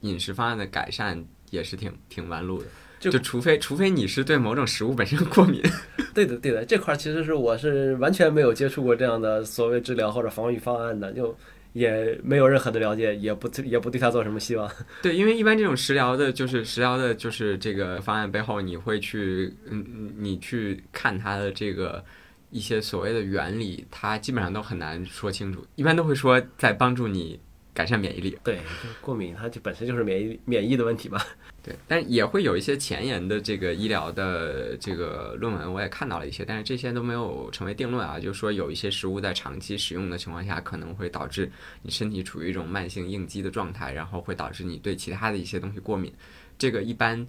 [0.00, 2.66] 饮食方案的改善也是挺挺弯路的，
[3.00, 5.62] 就除非除非你是对某种食物本身过敏。
[6.14, 11.36] 对的对的，这块其实是我是完全没有接触过这样的所谓治疗或者防御方案的，就。
[11.74, 14.68] 也没有任何的了解，也不也不对他做什么希望。
[15.02, 22.02] 对，因为一般这种食疗的，就是食疗的，就是这个方案背后，你会去，嗯，你去看它的这个
[22.48, 25.62] 一些所谓的原理，它基本上都很难说清楚。
[25.74, 27.38] 一般都会说在帮助你。
[27.76, 28.60] 改善免疫力，对
[29.00, 31.20] 过敏，它就本身就是免疫免疫的问题嘛。
[31.64, 38.20] 对，但也会有一些前沿的这个医疗的这个论文，我也看到了一些，但是这些都没有成为定论啊。
[38.20, 41.50] 就是说，有一些食物在长期使用的情况下，可能会导致
[41.80, 46.12] 你身体处于一种慢性应激的状态，然后会导致你对其他的一些东西过敏。
[46.58, 47.26] 这个一般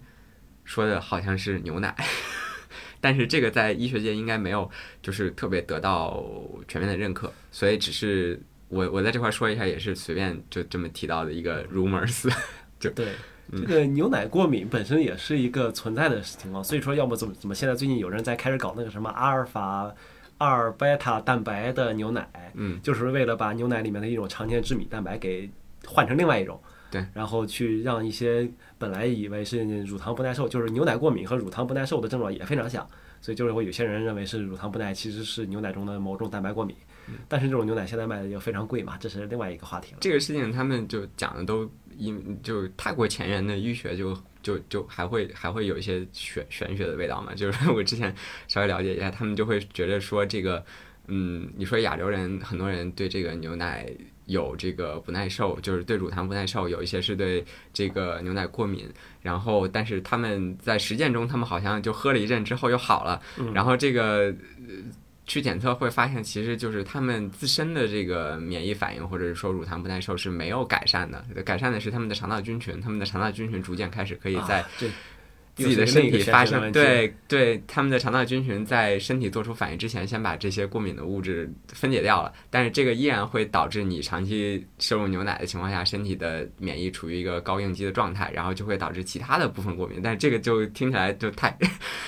[0.66, 1.96] 说的好像是牛奶。
[3.00, 4.70] 但是这个在医学界应该没有
[5.02, 6.26] 就是特别得到
[6.68, 12.28] 全面的认可，所以只是我我在这块说一下，也是随便就这么提到的一个 rumors。
[12.80, 13.10] 就对，
[13.52, 19.94] 这个牛奶过敏本身也是一个存在的情况，所以说要么怎么怎么现在最近有人在开始搞那个什么阿尔法
[20.38, 25.50] 阿尔贝塔蛋白的牛奶，嗯，就是为了把牛奶里面的一种常见致敏蛋白给
[25.86, 26.60] 换成另外一种，
[26.92, 32.86] 对，然后去让一些本来以为是乳糖不耐受，就是牛奶过敏和乳糖不耐受的症状也非常像，
[33.22, 36.76] 所以就是会有些人认为是乳糖不耐，其实是牛奶中的某种蛋白过敏，
[37.28, 40.00] 但是这种牛奶现在卖的就非常贵嘛，这是另外一个话题了。
[40.02, 48.14] 这个事情他们就讲的都因就太过前沿的医学就就就还会还会有一些玄玄学的味道嘛， 就是我之前
[48.48, 50.64] 稍微了解一下，他们就会觉得说这个，
[51.08, 53.90] 嗯，你说亚洲人很多人对这个牛奶
[54.26, 57.44] 有这个不耐受，就是对乳糖不耐受，有一些是对
[57.74, 58.88] 这个牛奶过敏，
[59.22, 63.22] 然后但是他们在实践中，他们好像就喝了一阵之后又好了，
[63.54, 64.34] 然后这个。
[64.68, 64.76] 呃
[65.26, 71.24] 去检测会发现，其实就是他们自身的这个免疫反应，或者是说乳糖不耐受是没有改善的。
[71.44, 74.64] 改善的是他们的肠道菌群，他们的肠道菌群逐渐开始可以在
[75.56, 82.34] 自己的身体发生，对对，他们的肠道菌群在身体做出反应之前，先把这些过敏的物质分解掉了。
[82.50, 90.02] 但是这个依然会导致你长期摄入牛奶的情况下，身体的免疫处于一个高应激的状态，然后就会导致其他的部分过敏。
[90.04, 91.58] 但是这个就听起来就太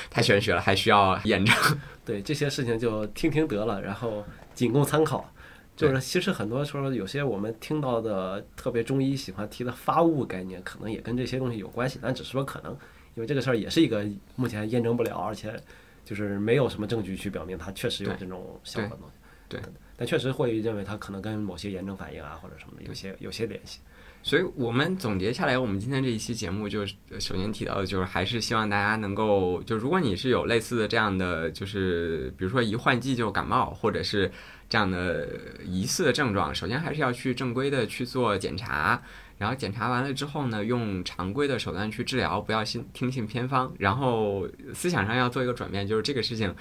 [0.10, 1.56] 太玄学了，还需要验证。
[2.06, 5.34] 对这些事情就听听得了，然后仅供参考。
[5.76, 12.76] 就是其实很多时候，有些我们听到的特别中医喜欢提的发物概念，可能也跟这些东西有关系，但只是说可能，
[13.18, 14.06] 因为这个事儿也是一个
[14.36, 15.60] 目前验证不了，而且
[16.06, 19.14] 就是没有什么证据去表明它确实有这种效果的东西。
[19.50, 19.60] 对
[19.96, 23.80] 但确实会认为它可能跟某些炎症反应啊或者什么的有些有些联系。
[24.22, 34.30] 所以我们总结下来，我们今天这一期节目就是呃首先提到的就是，还是希望大家能够，就如果你是有类似的这样的，就是比如说一换季就感冒，或者是
[34.70, 35.28] 这样的
[35.66, 39.02] 疑似的症状，首先还是要去正规的去做检查，
[39.38, 46.54] 然后检查完了之后呢，用常规的手段去治疗，不要信听信偏方，然后思想上要做一个转变，就是这个事情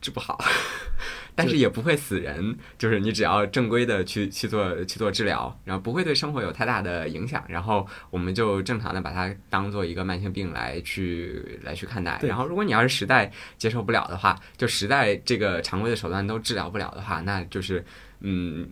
[0.00, 0.38] 治不好，
[1.34, 12.20] 但是也不会死人，就是你只要正规的去去做去做治疗，然后不会对生活有太大的影响，然后我们就正常的把它当做一个慢性病来去来去看待。
[12.22, 17.84] 然后如果你要是实在接受不了的话，就实在这个常规的手段都治疗不了的话，那就是
[18.20, 18.68] 嗯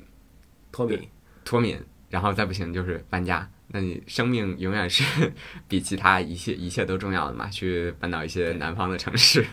[0.70, 1.08] 脱敏，
[1.44, 1.76] 脱敏，
[2.16, 3.46] 然后再不行就是搬家。
[3.68, 5.04] 那你生命永远是
[5.68, 7.46] 比其他一切一切都重要的嘛？
[7.50, 9.44] 去搬到一些南方的城市，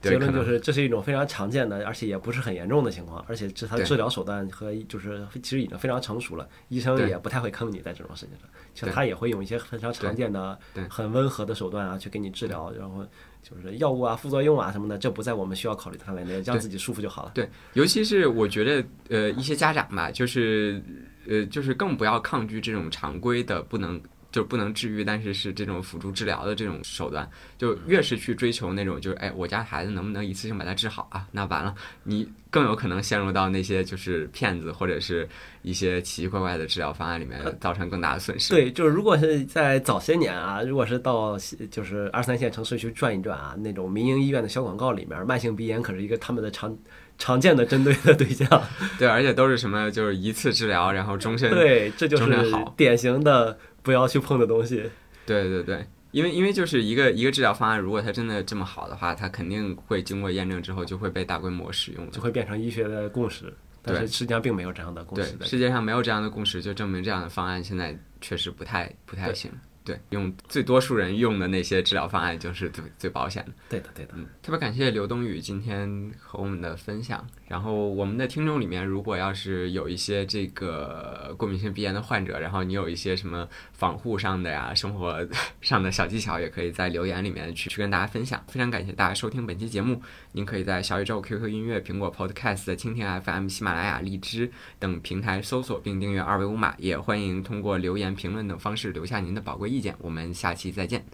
[0.00, 13.04] 结论就是这是一种非常常见的，而且也不是很严重的情况，而且这它的治疗手段和就是其实已经非常成熟了，医生也不太会坑你在这种事情上，其实他也会用一些非常常见的、很温和的手段啊去给你治疗，然后
[13.42, 17.32] 就是药物啊、副作用啊什么的，这不在我们需要考虑的范围内，让自己舒服就好了。
[17.34, 20.80] 对，尤其是我觉得，呃，一些家长吧，就是，
[21.28, 24.00] 呃，就是更不要抗拒这种常规的不能。
[24.30, 31.26] 就不能治愈，但是是这种辅助治疗的这种手段，就越是去追求那种，就是哎，我家孩子能不能一次性把它治好啊？
[31.32, 31.74] 那完了，
[32.04, 35.28] 你更有可能陷入到那些就是骗子或者是
[35.62, 38.52] 一些奇奇怪怪的治疗方案里面，造成更大的损失。
[38.52, 41.38] 对，就是如果是在早些年啊，如果是到
[41.70, 46.76] 就是二三线城市去转一转啊，那种民营医院的小广告里面，慢性鼻炎可是一个他们的常
[47.16, 48.46] 常见的针对的对象。
[48.98, 53.58] 对，而且都是什么，就是一次治疗，然后终身对，这就是典型的
[53.88, 54.82] 不要去碰的东西。
[55.24, 62.20] 对对对，因为因为就是一个一个治疗方案，如果它真的这么好的话，它肯定会经过验证之后就会被大规模使用就。
[62.20, 65.46] 会变成医学的共识，但是对实际上并没有这样的共对识，的。
[65.46, 69.50] 世界上没有这样的共识，就证明这样的方案现在确实不太不太行。
[69.88, 73.52] 对，用最多数人用的那些治疗方案就是最最保险的。
[73.70, 74.12] 对的，对的。
[74.14, 77.26] 嗯，特别感谢刘冬雨今天和我们的分享。
[77.46, 85.26] 然后我们的听众里面，如果要是有一些这个过敏性鼻炎的患者，然后你有一些什么防护上的呀、生活
[85.62, 88.44] 上的小技巧，也可以在留言里面去去跟大家分享。
[88.48, 90.02] 非常感谢大家收听本期节目。
[90.32, 99.94] 您可以在小宇宙、QQ 音乐、苹果 Podcast、蜻蜓 FM、喜马拉雅、荔枝等平台搜索并订阅二维五码，也欢迎通过留言、评论等方式留下您的宝贵意见。
[100.00, 101.04] 我们下期再见。